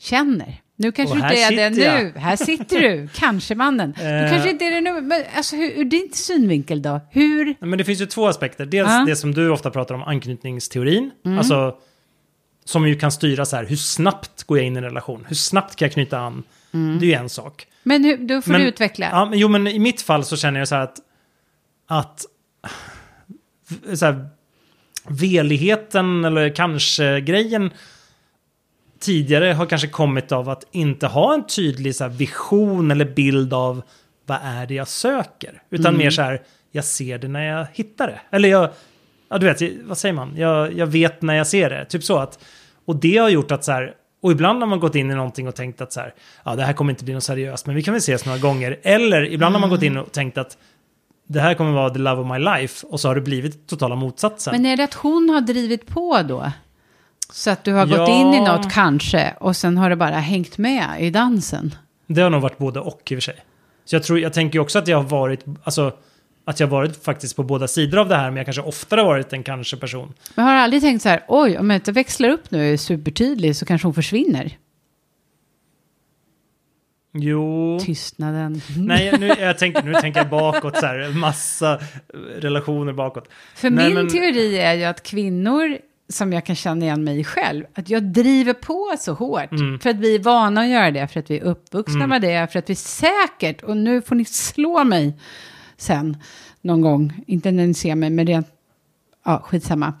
[0.00, 0.60] känner.
[0.76, 2.12] Nu kanske du inte är det nu.
[2.18, 3.94] Här sitter du, kanske-mannen.
[3.98, 4.30] Du Eh.
[4.30, 5.00] kanske inte är det nu.
[5.00, 7.00] Men alltså hur, ur din synvinkel då?
[7.10, 7.54] Hur?
[7.60, 8.66] Men det finns ju två aspekter.
[8.66, 9.04] Dels Ja.
[9.06, 11.10] det som du ofta pratar om, anknytningsteorin.
[11.26, 11.38] Mm.
[11.38, 11.76] Alltså,
[12.64, 15.24] som ju kan styra så här, hur snabbt går jag in i en relation?
[15.28, 16.42] Hur snabbt kan jag knyta an?
[16.74, 16.98] Mm.
[16.98, 17.66] Det är ju en sak.
[17.82, 19.08] Men hur, då får Men- du utveckla.
[19.12, 20.98] Ja, men, jo, men i mitt fall så känner jag så här att,
[21.88, 22.24] att
[23.94, 24.28] så här,
[25.08, 27.70] veligheten eller kanske grejen
[29.00, 33.82] tidigare har kanske kommit av att inte ha en tydlig så vision eller bild av
[34.26, 35.62] vad är det jag söker.
[35.70, 38.20] Utan mer så här, jag ser det när jag hittar det.
[38.30, 38.70] Eller jag,
[39.28, 40.32] ja du vet, vad säger man?
[40.36, 41.84] Jag, jag vet när jag ser det.
[41.84, 42.38] Typ så att,
[42.84, 45.48] och det har gjort att så här, och ibland har man gått in i någonting
[45.48, 47.82] och tänkt att så här, ja det här kommer inte bli något seriöst, men vi
[47.82, 48.80] kan väl ses några gånger.
[48.82, 50.58] Eller ibland har man gått in och tänkt att
[51.26, 53.94] det här kommer vara the love of my life, och så har det blivit totala
[53.94, 54.52] motsatsen.
[54.52, 56.52] Men är det att hon har drivit på då?
[57.32, 58.20] Så att du har gått Ja.
[58.20, 61.74] in i något kanske och sen har det bara hängt med i dansen?
[62.06, 63.36] Det har nog varit både och i och för sig.
[63.84, 65.92] Så jag, tror, jag tänker också att jag har varit, alltså,
[66.44, 69.00] att jag har varit faktiskt på båda sidor av det här, men jag kanske oftare
[69.00, 70.12] har varit en kanske-person.
[70.34, 72.76] Men har du aldrig tänkt så här, oj, om jag inte växlar upp nu är
[72.76, 74.56] supertydlig så kanske hon försvinner?
[77.12, 77.78] Jo...
[77.80, 78.60] Tystnaden.
[78.76, 81.80] Nej, nu, jag tänker, nu tänker jag bakåt så här, massa
[82.36, 83.28] relationer bakåt.
[83.54, 85.78] För Nej, min men- teori är ju att kvinnor,
[86.10, 89.52] som jag kan känna igen mig i själv, att jag driver på så hårt.
[89.52, 89.78] Mm.
[89.78, 92.52] För att vi är vana att göra det, för att vi är uppvuxna med det,
[92.52, 95.18] för att vi säkert, och nu får ni slå mig
[95.76, 96.16] sen
[96.60, 98.46] någon gång, inte när ni ser mig, men rent,
[99.24, 99.92] ja, skitsamma.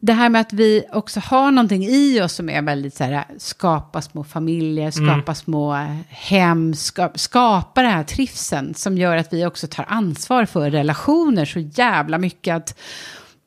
[0.00, 3.24] Det här med att vi också har någonting i oss som är väldigt så här,
[3.38, 5.72] skapa små familjer, skapa små
[6.08, 11.44] hem, skapa, skapa det här trivseln som gör att vi också tar ansvar för relationer
[11.44, 12.78] så jävla mycket att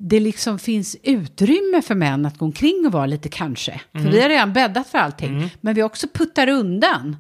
[0.04, 3.82] det liksom finns utrymme för män att gå omkring och vara lite kanske.
[3.92, 7.18] För vi har redan bäddat för allting, men vi också puttar undan.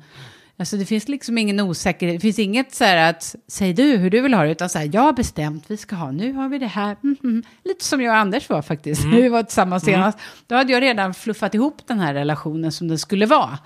[0.57, 4.09] Alltså det finns liksom ingen osäkerhet, det finns inget så här att säg du hur
[4.09, 6.49] du vill ha det, utan så här jag har bestämt vi ska ha, nu har
[6.49, 7.43] vi det här, mm, mm.
[7.63, 10.17] lite som jag och Anders var faktiskt, när vi var tillsammans senast.
[10.47, 13.59] Då hade jag redan fluffat ihop den här relationen som den skulle vara.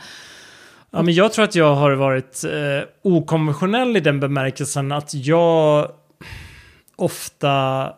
[0.91, 5.91] Ja, men jag tror att jag har varit eh, okonventionell i den bemärkelsen att jag
[6.95, 7.93] ofta...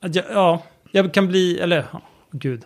[0.00, 2.62] Att jag, ja, jag kan bli, eller ja, gud.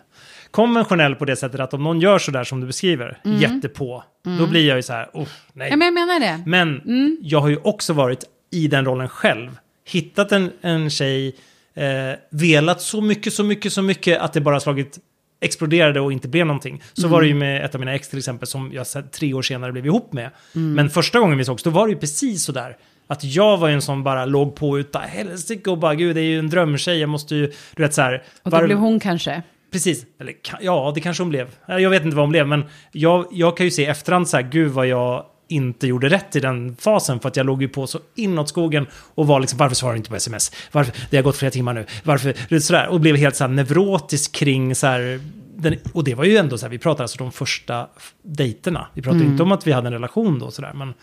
[0.51, 4.03] Konventionell på det sättet att om någon gör sådär som du beskriver, jättepå,
[4.39, 5.69] då blir jag ju så här, oh, nej.
[5.69, 6.43] Ja men jag menar det.
[6.45, 6.81] Men
[7.21, 9.57] jag har ju också varit i den rollen själv.
[9.85, 11.35] Hittat en, en tjej,
[11.73, 14.99] eh, velat så mycket, så mycket, så mycket att det bara slagit
[15.39, 16.83] exploderade och inte blev någonting.
[16.93, 19.41] Så var det ju med ett av mina ex till exempel som jag tre år
[19.41, 20.29] senare blev ihop med.
[20.53, 22.77] Men första gången vi sågs, då var det ju precis sådär.
[23.11, 26.21] Att jag var ju en som bara låg på utan helsike och bara gud det
[26.21, 28.23] är ju en drömtjej, jag måste ju, du vet så här.
[28.43, 29.41] Och då var- blev hon kanske...
[29.71, 31.47] Precis, eller ja det kanske hon blev.
[31.67, 34.43] Jag vet inte vad hon blev men jag, jag kan ju se efterhand så här,
[34.43, 37.87] gud vad jag inte gjorde rätt i den fasen för att jag låg ju på
[37.87, 40.51] så inåt skogen och var liksom varför svarar du inte på sms?
[40.71, 40.93] Varför?
[41.09, 41.85] Det har gått flera timmar nu.
[42.03, 42.59] Varför?
[42.59, 45.19] Sådär, och blev helt så här neurotisk kring så här
[45.55, 47.87] den, och det var ju ändå så här, vi pratade alltså de första
[48.21, 48.87] dejterna.
[48.93, 50.93] Vi pratade inte om att vi hade en relation då sådär men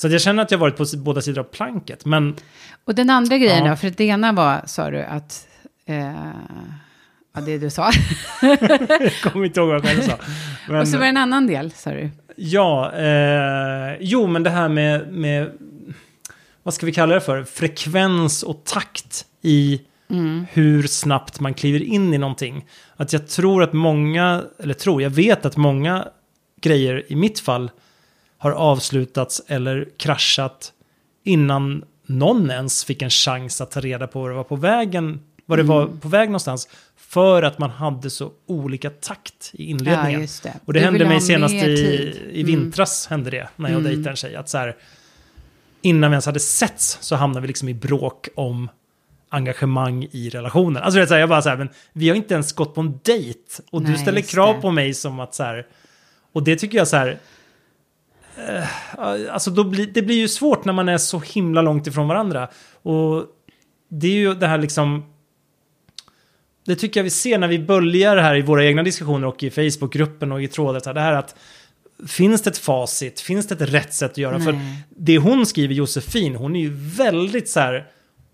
[0.00, 2.04] så jag känner att jag varit på båda sidor av planket.
[2.04, 2.36] Men
[2.84, 3.70] Och den andra grejen Ja.
[3.70, 5.46] då, för det ena var, sa du, att...
[5.86, 6.14] Eh,
[7.34, 7.90] ja, det du sa.
[8.42, 10.18] jag kommer inte ihåg vad jag själv sa.
[10.68, 12.10] Men, och så var det en annan del, sa du.
[12.36, 15.50] Ja, eh, jo men det här med, med,
[16.62, 19.80] vad ska vi kalla det för, frekvens och takt i
[20.52, 22.66] hur snabbt man kliver in i någonting.
[22.96, 26.08] Att jag tror att många, eller tror, jag vet att många
[26.60, 27.70] grejer i mitt fall
[28.40, 30.72] har avslutats eller kraschat
[31.24, 35.20] innan någon ens fick en chans att ta reda på vad det var på vägen,
[35.46, 36.68] vad det var på väg någonstans.
[36.96, 40.20] För att man hade så olika takt i inledningen.
[40.20, 40.54] Ja, det.
[40.64, 42.16] Och det Du hände mig senast i, tid.
[42.30, 42.46] i Mm.
[42.46, 44.36] vintras hände det, när jag dejtade en tjej.
[44.36, 44.76] Att så här,
[45.82, 48.68] innan vi ens hade setts så hamnade vi liksom i bråk om
[49.28, 50.82] engagemang i relationen.
[50.82, 52.74] Alltså det är så här, jag bara så här, men vi har inte ens gått
[52.74, 53.40] på en dejt.
[53.70, 55.66] Och du Nej, ställer just krav på mig som att så här,
[56.32, 57.18] och det tycker jag så här,
[59.30, 62.48] alltså då blir, det blir ju svårt när man är så himla långt ifrån varandra.
[62.82, 63.24] Och
[63.90, 65.04] det är ju det här liksom,
[66.66, 69.50] det tycker jag vi ser när vi böljar här i våra egna diskussioner och i
[69.50, 71.34] Facebookgruppen och i så här, Det här att
[72.08, 73.20] finns det ett facit?
[73.20, 74.40] Finns det ett rätt sätt att göra?
[74.40, 74.82] För Nej.
[74.88, 77.86] det hon skriver, Josefin, hon är ju väldigt så här,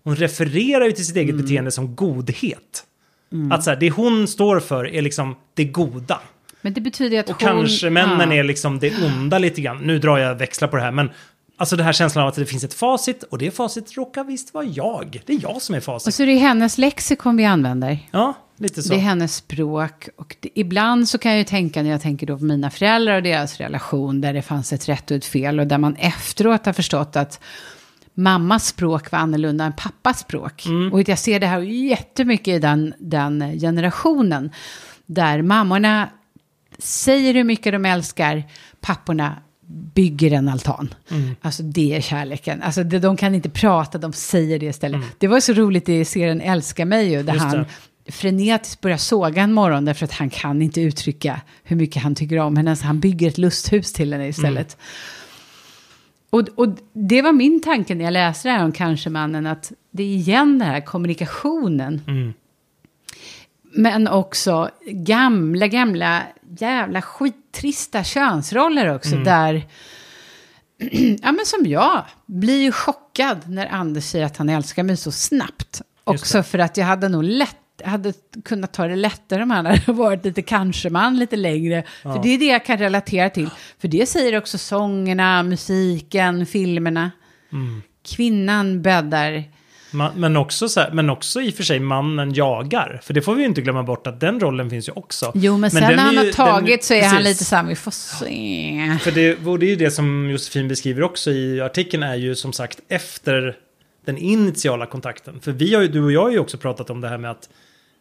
[0.03, 2.83] hon refererar ju till sitt eget beteende som godhet.
[3.51, 6.19] Att så här, det hon står för är liksom det goda.
[6.61, 7.49] Men det betyder att Och hon...
[7.49, 8.35] kanske männen ja.
[8.37, 9.77] är liksom det onda lite grann.
[9.77, 11.09] Nu drar jag växlar på det här, men
[11.57, 14.53] alltså det här känslan av att det finns ett facit och det facit råkar visst
[14.53, 15.21] vara jag.
[15.25, 16.15] Det är jag som är Och facit.
[16.15, 17.99] så är det hennes lexikon vi använder.
[18.11, 18.89] Ja, lite så.
[18.89, 20.09] Det är hennes språk.
[20.17, 23.15] Och det, ibland så kan jag ju tänka när jag tänker då på mina föräldrar
[23.15, 26.65] och deras relation där det fanns ett rätt och ett fel och där man efteråt
[26.65, 27.39] har förstått att
[28.13, 30.63] mammas språk var annorlunda än pappas språk.
[30.91, 34.51] Och jag ser det här jättemycket i den, den generationen
[35.05, 36.09] där mammorna
[36.77, 38.43] säger hur mycket de älskar,
[38.81, 39.35] papporna
[39.93, 40.93] bygger en altan.
[41.41, 42.61] Alltså det är kärleken.
[42.61, 45.01] Alltså det, de kan inte prata, de säger det istället.
[45.17, 47.57] Det var så roligt i serien Älska mig ju, där Just han
[48.05, 48.11] det.
[48.11, 52.37] frenetiskt börjar såga en morgon därför att han kan inte uttrycka hur mycket han tycker
[52.37, 52.75] om henne.
[52.75, 54.77] Så han bygger ett lusthus till henne istället.
[56.29, 60.03] Och, och det var min tanke när jag läste det här om Kanske-mannen, att det
[60.03, 62.01] är igen den här kommunikationen.
[62.07, 62.33] Mm.
[63.77, 66.23] Men också gamla, gamla,
[66.59, 69.11] jävla skittrista könsroller också.
[69.11, 69.23] Mm.
[69.23, 69.67] Där,
[71.21, 75.11] ja men som jag, blir ju chockad när Anders säger att han älskar mig så
[75.11, 75.81] snabbt.
[76.03, 78.13] Också för att jag hade nog lätt, hade
[78.45, 81.83] kunnat ta det lättare om han hade varit lite kanske-man lite längre.
[82.03, 83.49] För det är det jag kan relatera till.
[83.79, 87.11] För det säger också sångerna, musiken, filmerna.
[87.51, 87.81] Mm.
[88.03, 89.43] Kvinnan bäddar.
[89.91, 92.99] Ma- Men också, så här, men också i och för sig mannen jagar.
[93.03, 95.31] För det får vi ju inte glömma bort att den rollen finns ju också.
[95.35, 97.27] Jo, men sen den när är han ju- har den- tagit så är han precis.
[97.29, 98.97] lite så här, vi får se.
[99.01, 102.35] För det, och det är ju det som Josefin beskriver också i artikeln är ju
[102.35, 103.55] som sagt efter
[104.05, 105.39] den initiala kontakten.
[105.41, 107.31] För vi har ju, du och jag har ju också pratat om det här med
[107.31, 107.49] att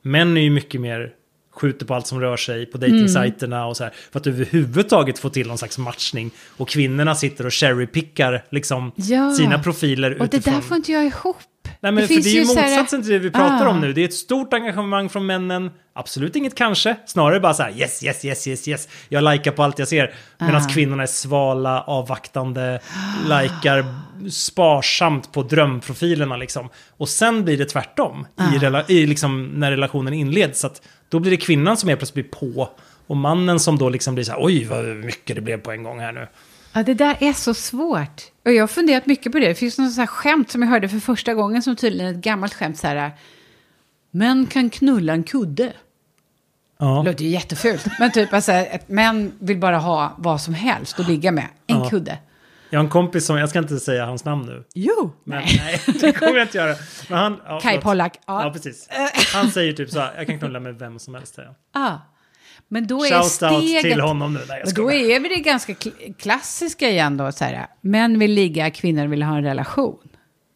[0.02, 1.10] män är ju mycket mer
[1.54, 3.92] skjuter på allt som rör sig på dejtingsajterna och så här.
[4.12, 6.30] För att överhuvudtaget få till någon slags matchning.
[6.56, 9.34] Och kvinnorna sitter och cherrypickar liksom Ja.
[9.34, 10.54] sina profiler Och det utifrån.
[10.54, 11.36] där får inte jag ihop.
[11.86, 13.70] Nej, men för finns det är ju här- motsatsen till det vi pratar Ah.
[13.70, 13.92] om nu.
[13.92, 15.70] Det är ett stort engagemang från männen.
[15.94, 16.96] Absolut inget kanske.
[17.06, 18.88] Snarare bara så här yes, yes, yes, yes, yes.
[19.08, 20.14] Jag likar på allt jag ser.
[20.38, 20.68] Medan Ah.
[20.68, 22.80] kvinnorna är svala, avvaktande,
[23.24, 23.84] likar
[24.30, 26.68] sparsamt på drömprofilerna liksom.
[26.96, 28.54] Och sen blir det tvärtom Ah.
[28.54, 30.60] i, rela- i liksom när relationen inleds.
[30.60, 32.68] Så att då blir det kvinnan som är plötsligt blir på.
[33.06, 35.82] Och mannen som då liksom blir så här, oj vad mycket det blev på en
[35.82, 36.28] gång här nu.
[36.72, 38.22] Ja, det där är så svårt.
[38.46, 39.48] Och jag har funderat mycket på det.
[39.48, 42.10] Det finns något så här skämt som jag hörde för första gången som tydligen är
[42.10, 43.12] ett gammalt skämt så här.
[44.10, 45.72] Män kan knulla en kudde.
[46.78, 47.02] Ja.
[47.04, 47.86] Det låter ju jättefult.
[47.98, 51.48] Men typ alltså, att män vill bara ha vad som helst att ligga med.
[51.66, 51.88] En Ja.
[51.90, 52.18] kudde.
[52.70, 54.64] Jag har en kompis som, jag ska inte säga hans namn nu.
[54.74, 55.12] Jo!
[55.24, 55.80] Men, nej.
[56.00, 56.74] det kommer jag inte göra.
[57.08, 57.82] Men han, ja, förlåt.
[57.82, 58.18] Pollak.
[58.26, 58.44] Ja.
[58.44, 58.52] Ja.
[58.52, 58.88] precis.
[59.34, 61.38] Han säger typ så här, jag kan knulla med vem som helst.
[61.72, 61.82] Han.
[61.84, 61.98] Ah.
[62.68, 63.82] Men då är steget...
[63.82, 64.40] till honom nu.
[64.48, 67.32] Nej, Men då är vi det ganska kl- klassiska igen då.
[67.32, 69.98] Så här, män vill ligga, kvinnor vill ha en relation.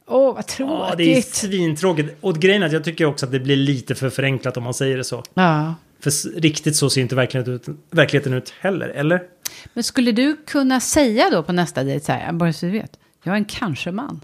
[0.07, 0.89] Åh, vad tråkigt.
[0.89, 2.17] Ja, det är svintråkigt.
[2.21, 4.75] Och grejen är att jag tycker också att det blir lite för förenklat om man
[4.75, 5.25] säger det så.
[5.35, 5.75] Ja.
[6.01, 9.23] För riktigt så ser inte verkligheten ut, verkligheten ut heller, eller?
[9.75, 12.99] Men skulle du kunna säga då på nästa dejt så här, bara så du vet,
[13.23, 14.21] jag är en kanske-man.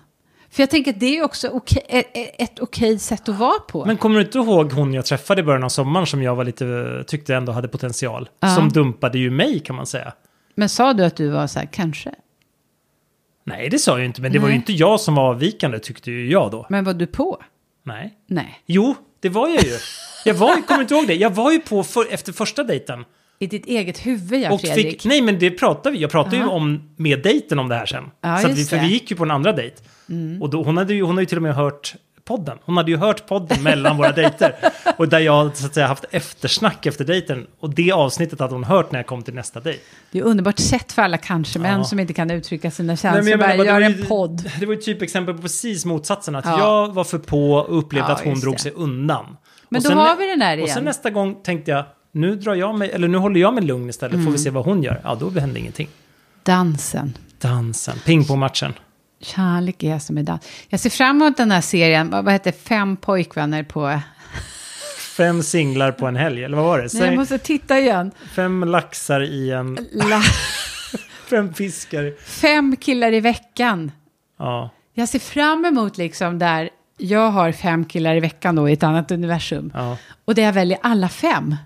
[0.56, 2.06] För jag tänker att det är också okej, ett,
[2.38, 3.84] ett okej sätt att vara på.
[3.84, 6.44] Men kommer du inte ihåg hon jag träffade i början av sommaren som jag var
[6.44, 8.28] lite, tyckte ändå hade potential?
[8.40, 8.54] Ja.
[8.54, 10.12] Som dumpade ju mig kan man säga.
[10.54, 12.14] Men sa du att du var så här, kanske?
[13.44, 14.56] Nej, det sa jag ju inte, men det var ju Nej.
[14.56, 16.66] inte jag som var avvikande tyckte ju jag då.
[16.68, 17.42] Men var du på?
[17.82, 18.14] Nej.
[18.26, 18.62] Nej.
[18.66, 19.76] Jo, det var jag ju.
[20.24, 21.14] Jag var ju, kommer inte ihåg det?
[21.14, 23.04] Jag var ju på för, efter första dejten.
[23.38, 24.86] I ditt eget huvud, ja, Och Fredrik.
[24.90, 26.50] fick, nej men det pratade vi, jag pratade ju Aha.
[26.52, 28.04] om med dejten om det här sen.
[28.20, 28.80] Ja, så vi, för det.
[28.80, 28.88] Mm.
[28.88, 29.76] vi gick ju på en andra dejt.
[30.40, 32.58] Och då, hon, hade ju, hon har ju till och med hört podden.
[32.64, 34.54] Hon hade ju hört podden mellan våra dejter.
[34.96, 37.46] Och där jag så att säga haft eftersnack efter dejten.
[37.60, 39.80] Och det avsnittet hade hon hört när jag kom till nästa dejt.
[40.10, 41.84] Det är underbart sätt för alla kanske-män Ja.
[41.84, 43.22] som inte kan uttrycka sina Nej, känslor.
[43.22, 44.50] men jag bara gör en ju- podd.
[44.60, 46.34] Det var ju typ exempel på precis motsatsen.
[46.36, 46.58] Att Ja.
[46.58, 48.58] jag var för på och upplevde Ja, att hon drog det.
[48.60, 49.26] sig undan.
[49.68, 50.84] Men Och då sen- har vi den där Och sen igen.
[50.84, 51.84] nästa gång tänkte jag,
[52.16, 54.24] nu drar jag mig, eller nu håller jag mig lugn istället, Mm.
[54.26, 55.00] får vi se vad hon gör.
[55.04, 55.88] Ja, då hände ingenting.
[56.42, 57.18] Dansen.
[57.40, 58.72] Dansen, pingpongmatchen.
[59.20, 60.48] Kärlek är som är dans.
[60.68, 62.10] Jag ser fram emot den här serien.
[62.10, 62.52] Vad, vad heter?
[62.52, 64.00] Fem pojkvänner på...
[65.16, 66.82] Fem singlar på en helg, eller vad var det?
[66.92, 68.10] Nej, jag Säg, måste titta igen.
[68.34, 69.78] Fem laxar i en...
[69.92, 70.22] La...
[71.30, 72.14] Fem fiskar.
[72.24, 73.92] Fem killar i veckan.
[74.38, 74.70] Ja.
[74.94, 78.82] Jag ser fram emot liksom där jag har fem killar i veckan då i ett
[78.82, 79.70] annat universum.
[79.74, 79.96] ja.
[80.24, 81.56] Och där jag väljer alla fem.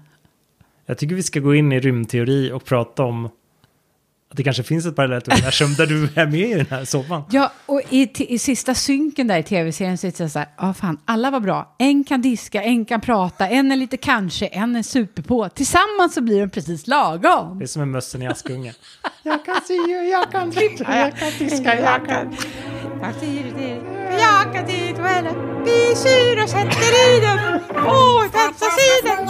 [0.90, 3.28] Jag tycker vi ska gå in i rymdteori och prata om
[4.30, 7.22] att det kanske finns ett parallellt universum där du är med i den här soppan.
[7.30, 10.74] Ja, och i, i sista synken där i tv-serien så är det så här, ja
[10.74, 11.74] fan, alla var bra.
[11.78, 15.48] En kan diska, en kan prata, en är lite kanske, en är superpå.
[15.48, 17.58] Tillsammans så blir de precis lagom.
[17.58, 18.74] Det är som en mössen i Askungen.
[19.22, 19.74] Jag kan sy
[20.10, 22.36] jag kan klippa, jag kan diska, jag kan...
[24.10, 25.34] Jag kan dit och henne.
[25.64, 27.60] Vi syr och sätter i den.
[27.86, 29.26] Åh, dansa sidan.